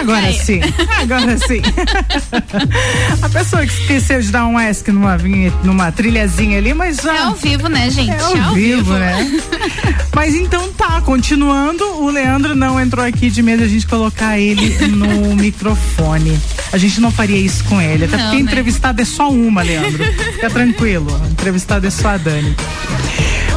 Agora 0.00 0.26
Aí. 0.26 0.34
sim, 0.34 0.60
agora 1.02 1.36
sim. 1.38 1.60
A 3.20 3.28
pessoa 3.28 3.66
que 3.66 3.72
esqueceu 3.72 4.20
de 4.20 4.30
dar 4.30 4.46
um 4.46 4.58
ESC 4.58 4.92
numa, 4.92 5.18
numa 5.64 5.92
trilhazinha 5.92 6.58
ali, 6.58 6.72
mas 6.72 6.98
já. 6.98 7.14
É 7.14 7.22
ao 7.22 7.34
vivo, 7.34 7.68
né, 7.68 7.90
gente? 7.90 8.10
É 8.10 8.40
ao, 8.40 8.54
vivo, 8.54 8.92
né? 8.92 9.40
Mas 10.14 10.34
então 10.34 10.72
tá, 10.72 11.00
continuando, 11.02 11.84
o 12.02 12.10
Leandro 12.10 12.56
não 12.56 12.80
entrou 12.80 13.04
aqui 13.04 13.30
de 13.30 13.40
medo 13.40 13.58
de 13.58 13.64
a 13.64 13.68
gente 13.68 13.86
colocar 13.86 14.36
ele 14.36 14.76
no 14.88 15.36
microfone. 15.36 16.36
A 16.72 16.78
gente 16.78 17.00
não 17.00 17.10
faria 17.12 17.36
isso 17.36 17.62
com 17.64 17.80
ele, 17.80 18.04
até 18.04 18.16
Não, 18.16 18.24
porque 18.24 18.36
né? 18.36 18.42
entrevistada 18.42 19.00
é 19.00 19.04
só 19.04 19.30
uma, 19.30 19.62
Leandro. 19.62 20.04
Fica 20.32 20.50
tranquilo, 20.50 21.08
entrevistada 21.30 21.86
é 21.86 21.90
só 21.90 22.08
a 22.08 22.16
Dani. 22.16 22.56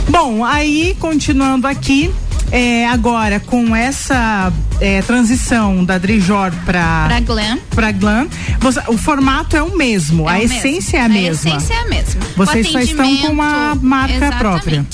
Bom, 0.07 0.45
aí 0.45 0.95
continuando 0.99 1.65
aqui, 1.65 2.11
é, 2.51 2.87
agora 2.87 3.39
com 3.39 3.75
essa 3.75 4.51
é, 4.79 5.01
transição 5.01 5.83
da 5.85 5.97
Drijor 5.97 6.51
pra, 6.65 7.05
Pra 7.07 7.19
Glam. 7.21 7.57
pra 7.69 7.91
Glam, 7.91 8.27
você- 8.59 8.81
o 8.87 8.97
formato 8.97 9.55
é 9.55 9.63
o 9.63 9.75
mesmo, 9.77 10.29
É 10.29 10.33
a 10.33 10.35
o 10.35 10.39
mesmo. 10.39 10.57
essência 10.57 10.97
é 10.97 11.01
a 11.01 11.09
mesma. 11.09 11.49
essência 11.51 11.73
é 11.73 11.77
a 11.79 11.87
mesma. 11.87 12.21
Vocês 12.35 12.69
só 12.71 12.79
estão 12.79 13.17
com 13.17 13.27
uma 13.29 13.75
marca 13.75 14.15
exatamente. 14.15 14.39
própria. 14.39 14.85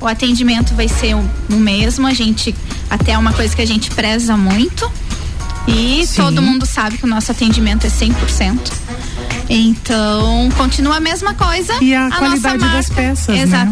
O 0.00 0.06
atendimento 0.06 0.74
vai 0.74 0.88
ser 0.88 1.14
o, 1.14 1.24
o 1.50 1.56
mesmo, 1.56 2.06
a 2.06 2.12
gente 2.14 2.54
até 2.88 3.12
é 3.12 3.18
uma 3.18 3.32
coisa 3.32 3.54
que 3.54 3.60
a 3.62 3.66
gente 3.66 3.90
preza 3.90 4.36
muito. 4.36 4.90
E 5.68 6.06
Sim. 6.06 6.22
todo 6.22 6.40
mundo 6.42 6.64
sabe 6.66 6.96
que 6.96 7.04
o 7.04 7.06
nosso 7.06 7.30
atendimento 7.30 7.86
é 7.86 7.90
100%. 7.90 8.72
Então, 9.48 10.48
continua 10.56 10.96
a 10.96 11.00
mesma 11.00 11.34
coisa. 11.34 11.74
E 11.82 11.94
a 11.94 12.08
nossa 12.08 12.18
qualidade 12.18 12.58
das 12.72 12.88
peças, 12.88 13.36
né? 13.50 13.70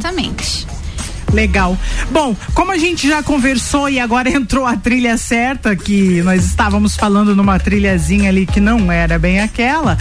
Legal. 1.33 1.77
Bom, 2.11 2.35
como 2.55 2.73
a 2.73 2.79
gente 2.79 3.07
já 3.07 3.23
conversou 3.23 3.89
e 3.89 4.01
agora 4.01 4.31
entrou 4.35 4.67
a 4.67 4.77
trilha 4.77 5.17
certa, 5.17 5.77
que 5.77 6.23
nós 6.23 6.45
estávamos 6.45 6.97
falando 6.97 7.35
numa 7.37 7.59
trilhazinha 7.59 8.31
ali 8.31 8.47
que 8.47 8.61
não 8.61 8.91
era 8.91 9.19
bem 9.19 9.41
aquela, 9.41 9.99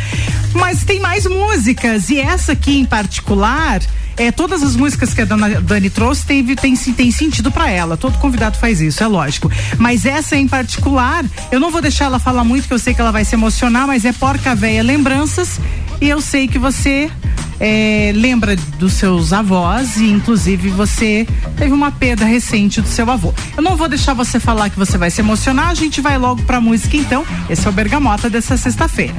mas 0.54 0.84
tem 0.84 1.00
mais 1.00 1.26
músicas 1.26 2.10
e 2.10 2.20
essa 2.20 2.54
aqui 2.54 2.78
em 2.80 2.86
particular. 2.86 3.82
É, 4.20 4.32
todas 4.32 4.64
as 4.64 4.76
músicas 4.76 5.14
que 5.14 5.22
a 5.22 5.26
Dana- 5.26 5.62
Dani 5.62 5.92
trouxe 5.92 6.26
tem, 6.26 6.44
tem, 6.56 6.76
tem 6.76 7.12
sentido 7.12 7.52
pra 7.52 7.70
ela. 7.70 7.96
Todo 7.96 8.18
convidado 8.18 8.58
faz 8.58 8.82
isso, 8.82 9.04
é 9.04 9.08
lógico. 9.08 9.52
Mas 9.78 10.08
essa 10.08 10.36
em 10.36 10.48
particular, 10.48 11.24
eu 11.52 11.60
não 11.60 11.70
vou 11.70 11.82
deixar 11.84 12.06
ela 12.06 12.18
falar 12.18 12.44
muito, 12.44 12.68
que 12.68 12.74
eu 12.74 12.80
sei 12.80 12.96
que 12.96 13.02
ela 13.02 13.12
vai 13.12 13.24
se 13.24 13.36
emocionar, 13.36 13.86
mas 13.86 14.06
é 14.06 14.12
Porca 14.12 14.56
Véia 14.56 14.82
Lembranças. 14.82 15.60
E 16.02 16.10
eu 16.10 16.20
sei 16.20 16.48
que 16.48 16.58
você 16.58 17.12
é, 17.60 18.12
lembra 18.16 18.56
dos 18.56 18.94
seus 18.94 19.34
avós 19.34 19.98
e 19.98 20.10
inclusive 20.10 20.70
você 20.70 21.28
teve 21.56 21.72
uma 21.72 21.92
perda 21.92 22.26
recente 22.26 22.82
do 22.82 22.88
seu 22.88 23.10
avô. 23.10 23.34
Eu 23.56 23.64
não 23.64 23.76
vou 23.76 23.88
deixar 23.88 24.14
você 24.14 24.40
falar 24.40 24.70
que 24.70 24.78
você 24.78 24.98
vai 24.98 25.10
se 25.10 25.22
emocionar, 25.22 25.70
a 25.70 25.74
gente 25.74 26.02
vai 26.02 26.18
logo 26.18 26.42
pra 26.44 26.62
música 26.62 26.98
então. 26.98 27.26
Esse 27.50 27.66
é 27.66 27.70
o 27.70 27.74
Bergamota 27.74 28.30
dessa 28.30 28.58
sexta-feira. 28.58 29.16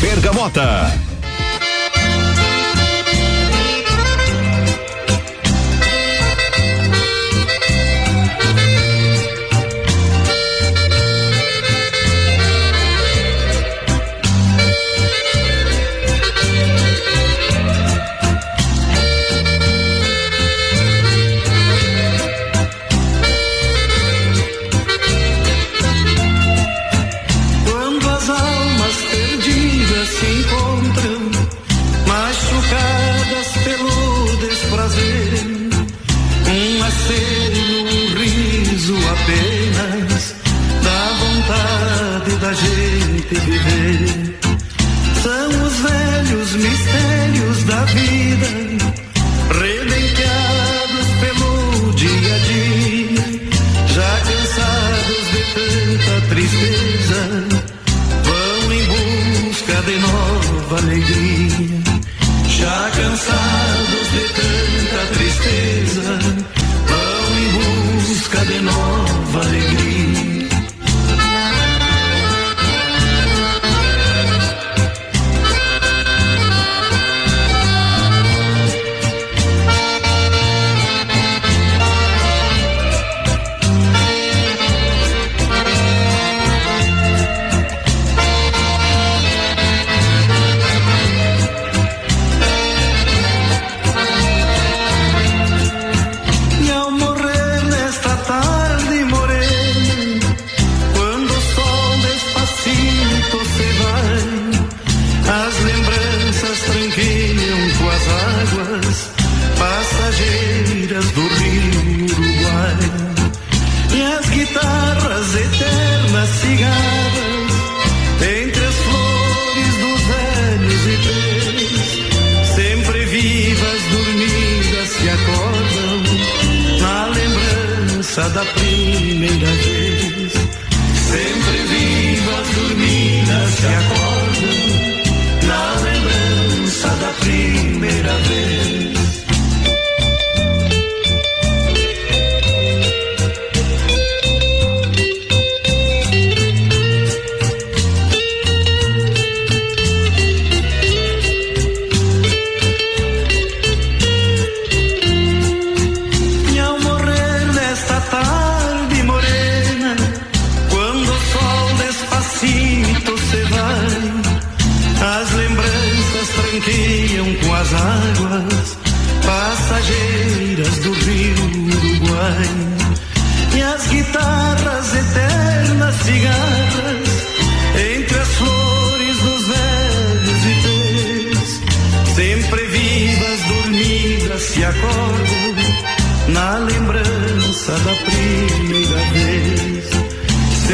Bergamota. 0.00 1.11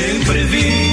Sempre 0.08 0.42
vivas, 0.44 0.87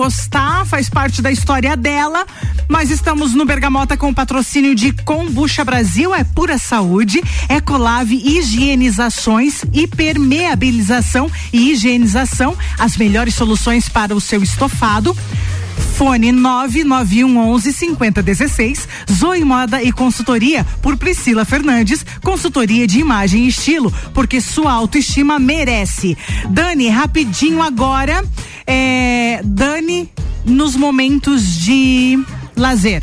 gostar, 0.00 0.64
faz 0.64 0.88
parte 0.88 1.20
da 1.20 1.30
história 1.30 1.76
dela. 1.76 2.24
Nós 2.70 2.90
estamos 2.90 3.34
no 3.34 3.44
Bergamota 3.44 3.98
com 3.98 4.08
o 4.08 4.14
patrocínio 4.14 4.74
de 4.74 4.92
Combucha 4.92 5.62
Brasil, 5.62 6.14
é 6.14 6.24
pura 6.24 6.56
saúde, 6.56 7.22
Ecolave 7.50 8.16
Higienizações, 8.16 9.62
hipermeabilização 9.74 11.30
e 11.52 11.70
higienização, 11.70 12.56
as 12.78 12.96
melhores 12.96 13.34
soluções 13.34 13.90
para 13.90 14.14
o 14.14 14.20
seu 14.22 14.42
estofado. 14.42 15.14
Fone 16.00 16.32
99111 16.32 17.72
5016, 17.74 18.88
Zoe 19.12 19.44
Moda 19.44 19.82
e 19.82 19.92
Consultoria 19.92 20.64
por 20.80 20.96
Priscila 20.96 21.44
Fernandes, 21.44 22.06
consultoria 22.22 22.86
de 22.86 22.98
imagem 22.98 23.44
e 23.44 23.48
estilo, 23.48 23.92
porque 24.14 24.40
sua 24.40 24.72
autoestima 24.72 25.38
merece. 25.38 26.16
Dani, 26.48 26.88
rapidinho 26.88 27.60
agora, 27.62 28.24
é, 28.66 29.42
Dani, 29.44 30.08
nos 30.46 30.74
momentos 30.74 31.42
de 31.58 32.18
lazer. 32.56 33.02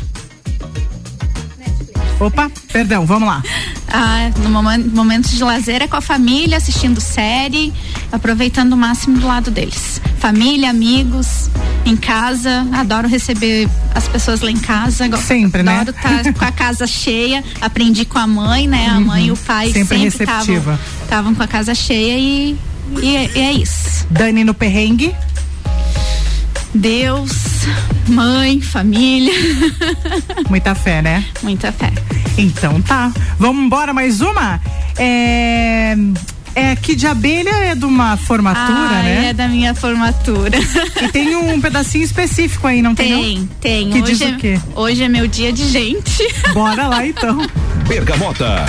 Opa, 2.18 2.50
perdão, 2.72 3.06
vamos 3.06 3.28
lá. 3.28 3.40
Ah, 3.86 4.28
no 4.42 4.50
momen- 4.50 4.90
momentos 4.92 5.30
de 5.30 5.44
lazer 5.44 5.82
é 5.82 5.86
com 5.86 5.94
a 5.96 6.00
família, 6.00 6.56
assistindo 6.56 7.00
série, 7.00 7.72
aproveitando 8.10 8.72
o 8.72 8.76
máximo 8.76 9.18
do 9.20 9.26
lado 9.28 9.52
deles. 9.52 10.00
Família, 10.18 10.68
amigos, 10.68 11.47
em 11.88 11.96
casa, 11.96 12.66
adoro 12.72 13.08
receber 13.08 13.68
as 13.94 14.06
pessoas 14.06 14.40
lá 14.40 14.50
em 14.50 14.56
casa. 14.58 15.08
Sempre, 15.18 15.62
né? 15.62 15.80
adoro 15.80 15.96
estar 15.96 16.32
com 16.32 16.44
a 16.44 16.52
casa 16.52 16.86
cheia. 16.86 17.42
Aprendi 17.60 18.04
com 18.04 18.18
a 18.18 18.26
mãe, 18.26 18.66
né? 18.66 18.88
A 18.88 19.00
mãe 19.00 19.26
e 19.26 19.30
o 19.32 19.36
pai 19.36 19.68
Uhum. 19.68 19.72
Sempre 19.72 19.98
sempre 19.98 20.24
receptiva. 20.26 20.80
estavam 21.02 21.34
com 21.34 21.42
a 21.42 21.46
casa 21.48 21.74
cheia 21.74 22.16
e, 22.18 22.56
e 23.02 23.16
é, 23.16 23.30
e 23.34 23.40
é 23.40 23.52
isso. 23.52 24.06
Dani 24.10 24.44
no 24.44 24.54
perrengue. 24.54 25.14
Deus, 26.74 27.32
mãe, 28.08 28.60
família. 28.60 29.32
Muita 30.48 30.74
fé, 30.74 31.00
né? 31.02 31.24
Muita 31.42 31.72
fé. 31.72 31.92
Então 32.36 32.80
tá. 32.82 33.12
Vamos 33.38 33.64
embora 33.64 33.92
mais 33.94 34.20
uma? 34.20 34.60
É. 34.96 35.96
É 36.58 36.72
aqui 36.72 36.96
de 36.96 37.06
abelha 37.06 37.50
é 37.50 37.74
de 37.74 37.84
uma 37.84 38.16
formatura, 38.16 38.66
Ah, 38.66 39.02
né? 39.02 39.28
é 39.28 39.32
da 39.32 39.46
minha 39.46 39.74
formatura. 39.74 40.58
E 41.02 41.08
tem 41.08 41.36
um 41.36 41.60
pedacinho 41.60 42.04
específico 42.04 42.66
aí, 42.66 42.82
não 42.82 42.94
tem? 42.94 43.08
Tem, 43.08 43.38
não? 43.38 43.46
tem. 43.60 43.90
Que 43.90 44.02
hoje, 44.02 44.12
diz 44.16 44.20
o 44.32 44.36
quê? 44.38 44.60
hoje 44.74 45.02
é 45.04 45.08
meu 45.08 45.28
dia 45.28 45.52
de 45.52 45.66
gente. 45.68 46.26
Bora 46.52 46.88
lá 46.88 47.06
então. 47.06 47.46
Bergamota. 47.86 48.66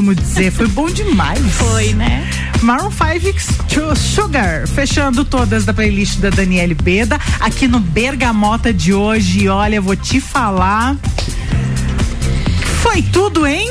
costumo 0.00 0.14
dizer. 0.14 0.50
Foi 0.50 0.66
bom 0.66 0.86
demais. 0.86 1.40
Foi, 1.54 1.92
né? 1.92 2.28
Maroon 2.62 2.90
5 2.90 3.96
Sugar, 3.96 4.66
fechando 4.66 5.24
todas 5.24 5.64
da 5.64 5.72
playlist 5.72 6.18
da 6.18 6.30
Daniele 6.30 6.74
Beda, 6.74 7.18
aqui 7.38 7.68
no 7.68 7.80
Bergamota 7.80 8.72
de 8.72 8.92
hoje. 8.92 9.48
Olha, 9.48 9.80
vou 9.80 9.96
te 9.96 10.20
falar. 10.20 10.96
Foi 12.82 13.02
tudo, 13.02 13.46
hein? 13.46 13.68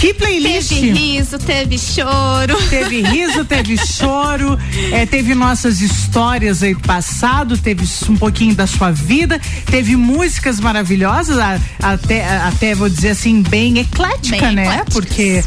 Que 0.00 0.14
playlist? 0.14 0.70
Teve 0.70 0.90
riso, 0.92 1.38
teve 1.38 1.78
choro. 1.78 2.56
Teve 2.70 3.02
riso, 3.02 3.44
teve 3.44 3.76
choro, 3.76 4.58
é, 4.92 5.04
teve 5.04 5.34
nossas 5.34 5.82
histórias 5.82 6.62
aí 6.62 6.72
do 6.72 6.80
passado, 6.80 7.58
teve 7.58 7.84
um 8.08 8.16
pouquinho 8.16 8.54
da 8.54 8.66
sua 8.66 8.90
vida, 8.90 9.38
teve 9.66 9.96
músicas 9.96 10.58
maravilhosas, 10.58 11.36
até, 11.82 12.26
até 12.38 12.74
vou 12.74 12.88
dizer 12.88 13.10
assim, 13.10 13.42
bem 13.42 13.78
eclética, 13.78 14.38
Bem 14.38 14.54
né? 14.54 14.62
ecléticas. 14.62 14.94
Porque 14.94 15.44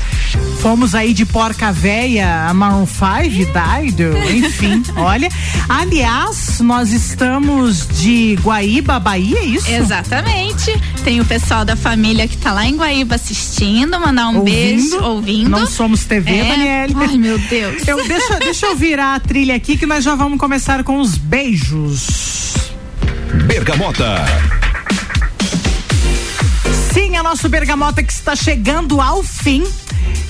fomos 0.63 0.95
aí 0.95 1.13
de 1.13 1.25
Porca 1.25 1.73
Véia, 1.73 2.47
a 2.47 2.53
Maroon 2.53 2.87
5, 2.87 3.85
Dido, 3.85 4.17
enfim, 4.29 4.81
olha. 4.95 5.27
Aliás, 5.67 6.61
nós 6.61 6.93
estamos 6.93 7.85
de 7.85 8.35
Guaíba, 8.41 8.97
Bahia, 8.97 9.39
é 9.39 9.43
isso? 9.43 9.69
Exatamente. 9.69 10.71
Tem 11.03 11.19
o 11.19 11.25
pessoal 11.25 11.65
da 11.65 11.75
família 11.75 12.29
que 12.29 12.37
tá 12.37 12.53
lá 12.53 12.65
em 12.65 12.77
Guaíba 12.77 13.15
assistindo, 13.15 13.99
mandar 13.99 14.29
um 14.29 14.37
Ouvindo. 14.37 14.45
beijo, 14.45 15.03
ouvindo. 15.03 15.49
Não 15.49 15.67
somos 15.67 16.05
TV, 16.05 16.31
É. 16.31 16.43
Daniele. 16.45 16.93
Ai, 16.97 17.17
meu 17.17 17.37
Deus. 17.37 17.85
Eu, 17.85 18.07
deixa, 18.07 18.39
deixa 18.39 18.65
eu 18.67 18.75
virar 18.77 19.15
a 19.15 19.19
trilha 19.19 19.55
aqui 19.55 19.75
que 19.75 19.85
nós 19.85 20.01
já 20.01 20.15
vamos 20.15 20.39
começar 20.39 20.81
com 20.85 20.97
os 21.01 21.17
beijos. 21.17 22.53
Bergamota. 23.47 24.15
Sim, 26.93 27.17
é 27.17 27.21
nosso 27.21 27.49
Bergamota 27.49 28.01
que 28.01 28.13
está 28.13 28.33
chegando 28.33 29.01
ao 29.01 29.21
fim. 29.23 29.63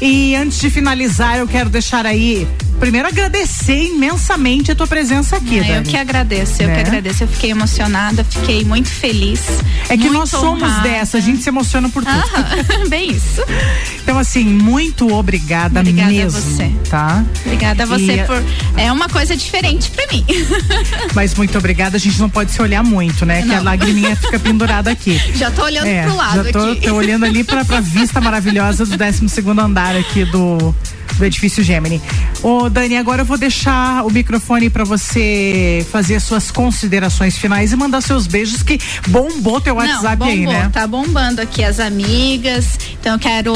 E 0.02 0.36
antes 0.36 0.60
de 0.60 0.70
finalizar, 0.70 1.38
eu 1.38 1.48
quero 1.48 1.70
deixar 1.70 2.06
aí. 2.06 2.48
Primeiro, 2.84 3.08
agradecer 3.08 3.86
imensamente 3.94 4.70
a 4.70 4.76
tua 4.76 4.86
presença 4.86 5.38
aqui, 5.38 5.58
Ah, 5.62 5.78
eu 5.78 5.84
que 5.84 5.96
agradeço, 5.96 6.62
eu 6.62 6.68
Né? 6.68 6.74
que 6.76 6.80
agradeço. 6.82 7.24
Eu 7.24 7.28
fiquei 7.30 7.52
emocionada, 7.52 8.26
fiquei 8.26 8.66
muito 8.66 8.90
feliz. 8.90 9.40
É 9.88 9.96
que 9.96 10.10
nós 10.10 10.30
somos 10.30 10.62
honrada. 10.64 10.82
dessa, 10.90 11.18
a 11.18 11.22
gente 11.22 11.42
se 11.42 11.48
emociona 11.48 11.88
por 11.88 12.04
tudo. 12.04 12.14
Aham, 12.14 12.88
bem 12.90 13.12
isso. 13.12 13.42
Então, 14.04 14.20
assim, 14.20 14.44
muito 14.44 15.14
obrigada, 15.14 15.80
Obrigada 15.80 16.10
a 16.10 16.14
mesmo. 16.14 16.42
você. 16.42 16.72
Tá? 16.90 17.24
Obrigada 17.46 17.84
a 17.84 17.86
você 17.86 18.16
E- 18.16 18.24
por. 18.26 18.44
É 18.76 18.92
uma 18.92 19.08
coisa 19.08 19.34
diferente 19.38 19.90
pra 19.90 20.06
mim. 20.12 20.26
Mas 21.16 21.34
muito 21.36 21.58
obrigada, 21.58 21.96
a 21.96 22.00
gente 22.00 22.20
não 22.20 22.30
pode 22.30 22.52
se 22.52 22.62
olhar 22.62 22.84
muito, 22.84 23.26
né? 23.26 23.44
Que 23.44 23.52
a 23.54 23.58
Não. 23.58 23.64
lagriminha 23.64 24.14
fica 24.18 24.38
pendurada 24.40 24.92
aqui. 24.92 25.22
Já 25.36 25.50
tô 25.52 25.64
olhando 25.64 25.88
É, 25.88 26.04
pro 26.04 26.16
lado 26.18 26.44
já 26.44 26.52
tô, 26.52 26.76
tô 26.76 26.96
olhando 26.96 27.26
ali 27.26 27.46
pra, 27.46 27.64
pra 27.64 27.80
vista 27.80 28.20
maravilhosa 28.20 28.86
do 28.86 28.98
12 28.98 29.30
segundo 29.30 29.60
andar 29.62 29.96
aqui 29.96 30.26
do, 30.26 30.76
do 31.18 31.26
edifício 31.26 31.64
Gemini. 31.64 32.02
Ô, 32.42 32.70
Dani, 32.70 32.98
agora 32.98 33.22
eu 33.22 33.26
vou 33.26 33.38
deixar 33.38 34.06
o 34.06 34.10
microfone 34.10 34.70
pra 34.70 34.84
você 34.84 35.86
fazer 35.92 36.16
as 36.16 36.24
suas 36.24 36.52
considerações 36.52 37.38
finais 37.38 37.72
e 37.72 37.76
mandar 37.76 38.02
seus 38.02 38.28
beijos 38.28 38.64
que 38.64 38.80
bombou 39.08 39.62
teu 39.62 39.76
WhatsApp 39.76 40.20
Não, 40.20 40.28
aí, 40.28 40.40
bombou, 40.40 40.54
né? 40.54 40.70
Tá 40.72 40.88
bombando 40.88 41.42
aqui 41.42 41.64
as 41.64 41.80
amigas. 41.80 42.78
Então 43.00 43.14
eu 43.14 43.20
quero 43.20 43.54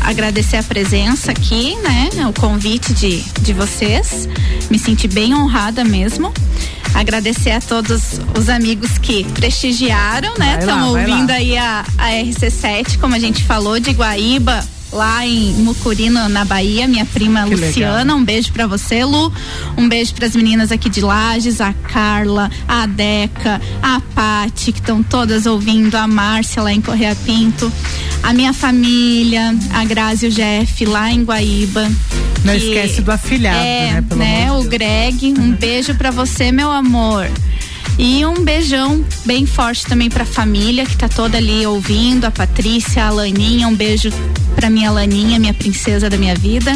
agradecer 0.00 0.58
a 0.58 0.62
presença 0.62 1.32
aqui, 1.32 1.76
né? 1.76 2.10
O 2.28 2.40
convite 2.40 2.92
de, 2.92 3.22
de 3.40 3.52
vocês. 3.52 4.28
Me 4.70 4.78
senti 4.78 5.08
bem 5.08 5.34
honrada 5.34 5.84
mesmo. 5.84 6.32
Agradecer 6.94 7.50
a 7.50 7.60
todos 7.60 8.20
os 8.38 8.48
amigos 8.48 8.98
que 8.98 9.24
prestigiaram, 9.24 10.32
né? 10.38 10.58
Estão 10.60 10.92
lá. 10.92 11.00
ouvindo 11.00 11.30
aí 11.30 11.58
a, 11.58 11.84
a 11.98 12.10
RC7, 12.10 12.98
como 13.00 13.16
a 13.16 13.18
gente 13.18 13.42
falou, 13.42 13.80
de 13.80 13.90
Guaíba, 13.90 14.64
lá 14.94 15.26
em 15.26 15.52
Mucurino, 15.54 16.28
na 16.28 16.44
Bahia, 16.44 16.86
minha 16.86 17.04
prima 17.04 17.44
Que 17.44 17.56
Luciana. 17.56 17.98
legal. 17.98 18.16
Um 18.16 18.24
beijo 18.24 18.52
pra 18.52 18.66
você, 18.66 19.04
Lu. 19.04 19.32
Um 19.76 19.88
beijo 19.88 20.14
pras 20.14 20.34
meninas 20.36 20.70
aqui 20.70 20.88
de 20.88 21.00
Lages, 21.00 21.60
a 21.60 21.72
Carla, 21.72 22.50
a 22.68 22.86
Deca, 22.86 23.60
a 23.82 24.00
Pati, 24.14 24.70
que 24.72 24.78
estão 24.78 25.02
todas 25.02 25.46
ouvindo, 25.46 25.96
a 25.96 26.06
Márcia 26.06 26.62
lá 26.62 26.72
em 26.72 26.80
Correia 26.80 27.16
Pinto, 27.26 27.70
a 28.22 28.32
minha 28.32 28.52
família, 28.52 29.54
a 29.72 29.84
Grazi 29.84 30.26
e 30.26 30.28
o 30.28 30.32
Jeff 30.32 30.84
lá 30.86 31.10
em 31.10 31.24
Guaíba. 31.24 31.90
Não 32.44 32.52
que- 32.52 32.58
esquece 32.60 33.00
do 33.02 33.10
afilhado, 33.10 33.58
é, 33.58 33.92
né? 33.92 34.04
Pelo 34.08 34.20
né? 34.20 34.52
O 34.52 34.56
Deus. 34.60 34.66
Greg, 34.68 35.34
um 35.38 35.52
beijo 35.52 35.94
pra 35.96 36.10
você, 36.10 36.52
meu 36.52 36.70
amor. 36.70 37.28
E 37.98 38.24
um 38.26 38.44
beijão 38.44 39.04
bem 39.24 39.46
forte 39.46 39.86
também 39.86 40.10
pra 40.10 40.24
família 40.24 40.84
que 40.84 40.96
tá 40.96 41.08
toda 41.08 41.38
ali 41.38 41.64
ouvindo, 41.66 42.24
a 42.24 42.30
Patrícia, 42.30 43.06
a 43.06 43.10
Laninha, 43.10 43.68
um 43.68 43.74
beijo 43.74 44.10
pra 44.56 44.68
minha 44.68 44.90
Laninha, 44.90 45.38
minha 45.38 45.54
princesa 45.54 46.10
da 46.10 46.16
minha 46.16 46.34
vida. 46.34 46.72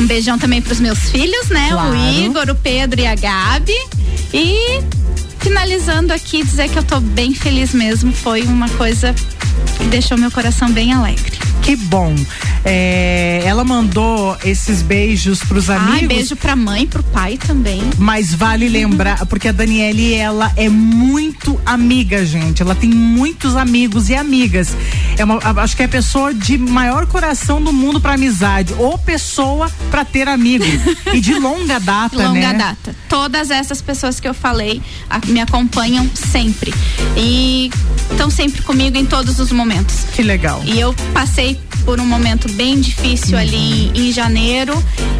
Um 0.00 0.06
beijão 0.06 0.38
também 0.38 0.60
pros 0.60 0.80
meus 0.80 0.98
filhos, 1.10 1.48
né? 1.48 1.68
Claro. 1.70 1.92
O 1.92 1.96
Igor, 1.96 2.50
o 2.50 2.54
Pedro 2.54 3.00
e 3.00 3.06
a 3.06 3.14
Gabi. 3.14 3.76
E 4.34 4.80
finalizando 5.38 6.12
aqui, 6.12 6.44
dizer 6.44 6.68
que 6.68 6.78
eu 6.78 6.82
tô 6.82 7.00
bem 7.00 7.34
feliz 7.34 7.72
mesmo. 7.72 8.12
Foi 8.12 8.42
uma 8.42 8.68
coisa 8.70 9.14
que 9.76 9.84
deixou 9.84 10.18
meu 10.18 10.30
coração 10.30 10.70
bem 10.70 10.92
alegre. 10.92 11.38
Que 11.62 11.76
bom. 11.76 12.14
É, 12.64 13.42
ela 13.44 13.64
mandou 13.64 14.36
esses 14.44 14.82
beijos 14.82 15.40
pros 15.44 15.70
amigos. 15.70 15.94
Ai, 16.00 16.06
beijo 16.06 16.36
pra 16.36 16.54
mãe, 16.56 16.86
pro 16.86 17.02
pai 17.02 17.36
também. 17.38 17.82
Mas 17.98 18.34
vale 18.34 18.68
lembrar, 18.68 19.24
porque 19.26 19.48
a 19.48 19.52
Daniele, 19.52 20.14
ela 20.14 20.52
é 20.56 20.68
muito 20.68 21.58
amiga, 21.64 22.24
gente. 22.24 22.60
Ela 22.62 22.74
tem 22.74 22.90
muitos 22.90 23.56
amigos 23.56 24.08
e 24.10 24.14
amigas. 24.14 24.76
É 25.16 25.24
uma, 25.24 25.38
acho 25.62 25.76
que 25.76 25.82
é 25.82 25.86
a 25.86 25.88
pessoa 25.88 26.34
de 26.34 26.58
maior 26.58 27.06
coração 27.06 27.62
do 27.62 27.72
mundo 27.72 28.00
pra 28.00 28.14
amizade. 28.14 28.74
Ou 28.78 28.98
pessoa 28.98 29.70
pra 29.90 30.04
ter 30.04 30.28
amigo. 30.28 30.64
e 31.12 31.20
de 31.20 31.34
longa 31.40 31.78
data, 31.80 32.16
longa 32.16 32.52
né? 32.52 32.54
data. 32.54 32.94
Todas 33.08 33.50
essas 33.50 33.80
pessoas 33.80 34.18
que 34.20 34.28
eu 34.28 34.34
falei 34.34 34.82
a- 35.08 35.20
me 35.26 35.40
acompanham 35.40 36.08
sempre. 36.14 36.74
E 37.16 37.70
estão 38.10 38.28
sempre 38.30 38.62
comigo 38.62 38.96
em 38.96 39.04
todos 39.06 39.38
os 39.38 39.50
momentos. 39.52 40.04
Que 40.14 40.22
legal. 40.22 40.62
E 40.64 40.78
eu 40.78 40.94
passei 41.14 41.49
por 41.84 42.00
um 42.00 42.06
momento 42.06 42.50
bem 42.52 42.78
difícil 42.80 43.36
ali 43.38 43.56
em, 43.94 44.08
em 44.08 44.12
janeiro 44.12 44.72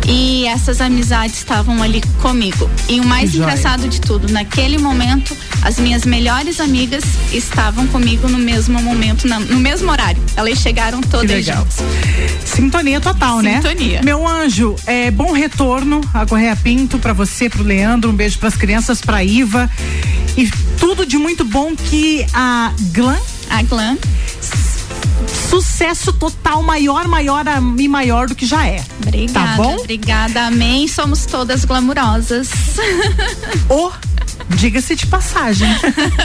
e 0.07 0.47
essas 0.47 0.81
amizades 0.81 1.37
estavam 1.39 1.83
ali 1.83 2.01
comigo. 2.21 2.69
E 2.89 3.01
o 3.01 3.05
mais 3.07 3.31
joia. 3.33 3.43
engraçado 3.45 3.89
de 3.89 4.01
tudo, 4.01 4.31
naquele 4.33 4.79
momento, 4.79 5.37
as 5.63 5.79
minhas 5.79 6.05
melhores 6.05 6.61
amigas 6.61 7.05
estavam 7.33 7.87
comigo 7.87 8.29
no 8.29 8.39
mesmo 8.39 8.81
momento, 8.83 9.27
na- 9.27 9.41
no 9.41 9.59
mesmo 9.59 9.91
horário. 9.91 10.23
Elas 10.37 10.59
chegaram 10.59 11.01
todas 11.01 11.31
legal. 11.31 11.59
juntas. 11.59 11.79
Sintonia 12.45 13.01
total, 13.01 13.41
né? 13.41 13.57
Sintonia. 13.57 14.03
Meu 14.03 14.27
anjo, 14.27 14.77
é 14.87 15.11
bom 15.11 15.33
retorno 15.33 16.01
a 16.13 16.27
Correia 16.27 16.57
Pinto 16.57 16.99
pra 16.99 17.13
você, 17.13 17.49
pro 17.49 17.63
Leandro, 17.63 18.11
um 18.11 18.15
beijo 18.15 18.39
pras 18.39 18.55
crianças, 18.55 19.01
pra 19.01 19.23
Iva 19.25 19.71
e 20.37 20.51
tudo 20.79 21.07
de 21.07 21.17
muito 21.17 21.45
bom 21.45 21.75
que 21.75 22.25
a 22.35 22.73
Glam 22.93 23.19
A 23.49 23.63
Glam. 23.63 23.97
Sucesso 25.29 26.13
total, 26.13 26.63
maior, 26.63 27.07
maior 27.09 27.45
e 27.79 27.89
maior 27.89 28.29
do 28.29 28.35
que 28.35 28.47
já 28.47 28.67
é. 28.67 28.83
Obrigada, 29.03 29.49
Tá 29.49 29.57
bom? 29.57 29.77
obrigada, 29.77 30.47
amém. 30.47 30.87
Somos 30.89 31.27
todas 31.27 31.65
glamurosas. 31.65 32.49
Ô, 33.69 33.91
diga-se 34.57 34.95
de 34.95 35.07
passagem. 35.07 35.69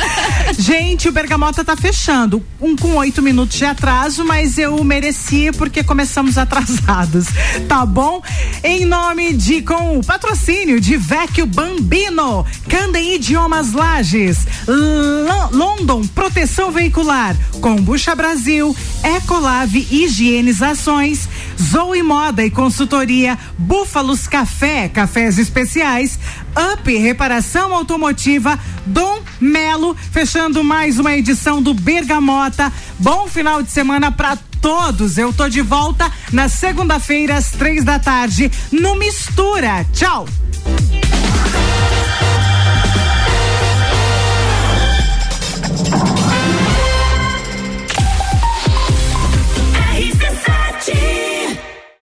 Gente, 0.58 1.08
o 1.08 1.12
Bergamota 1.12 1.64
tá 1.64 1.76
fechando. 1.76 2.44
Um 2.60 2.76
com 2.76 2.96
oito 2.96 3.22
minutos 3.22 3.58
de 3.58 3.66
atraso, 3.66 4.24
mas 4.26 4.58
eu 4.58 4.84
merecia 4.84 5.52
porque 5.54 5.84
começamos 5.84 6.38
atrasados. 6.38 7.26
Tá 7.68 7.86
bom? 7.86 8.22
Em 8.64 8.86
nome 8.86 9.34
de, 9.34 9.62
com 9.62 10.00
o 10.00 10.04
patrocínio 10.04 10.80
de 10.80 10.98
Vecchio 10.98 11.46
Bambino, 11.46 12.46
Candem 12.70 13.16
Idiomas 13.16 13.74
Lages, 13.74 14.40
Lo- 14.68 15.50
London 15.58 16.06
Proteção 16.08 16.72
Veicular, 16.72 17.36
Combucha 17.62 18.16
Brasil, 18.16 18.76
Ecolave 19.04 19.88
Higienizações, 19.92 21.28
Zoe 21.62 22.04
Moda 22.04 22.44
e 22.44 22.50
Consultoria, 22.50 23.38
Búfalos 23.58 24.28
Café, 24.28 24.90
Cafés 24.90 25.38
Especiais, 25.38 26.20
Up 26.74 26.98
Reparação 26.98 27.74
Automotiva, 27.74 28.60
Dom 28.86 29.22
Melo, 29.40 29.96
fechando 30.12 30.64
mais 30.64 31.00
uma 31.00 31.16
edição 31.16 31.62
do 31.62 31.74
Bergamota. 31.74 32.72
Bom 33.00 33.28
final 33.28 33.62
de 33.62 33.72
semana 33.72 34.12
para 34.12 34.38
todos. 34.62 35.18
Eu 35.18 35.32
tô 35.32 35.48
de 35.48 35.62
volta 35.62 36.12
na 36.32 36.50
segunda-feira 36.50 37.36
às 37.36 37.52
três 37.52 37.84
da 37.84 38.00
tarde 38.00 38.52
no 38.72 38.96
Mistura. 38.96 39.86
Tchau. 39.94 40.26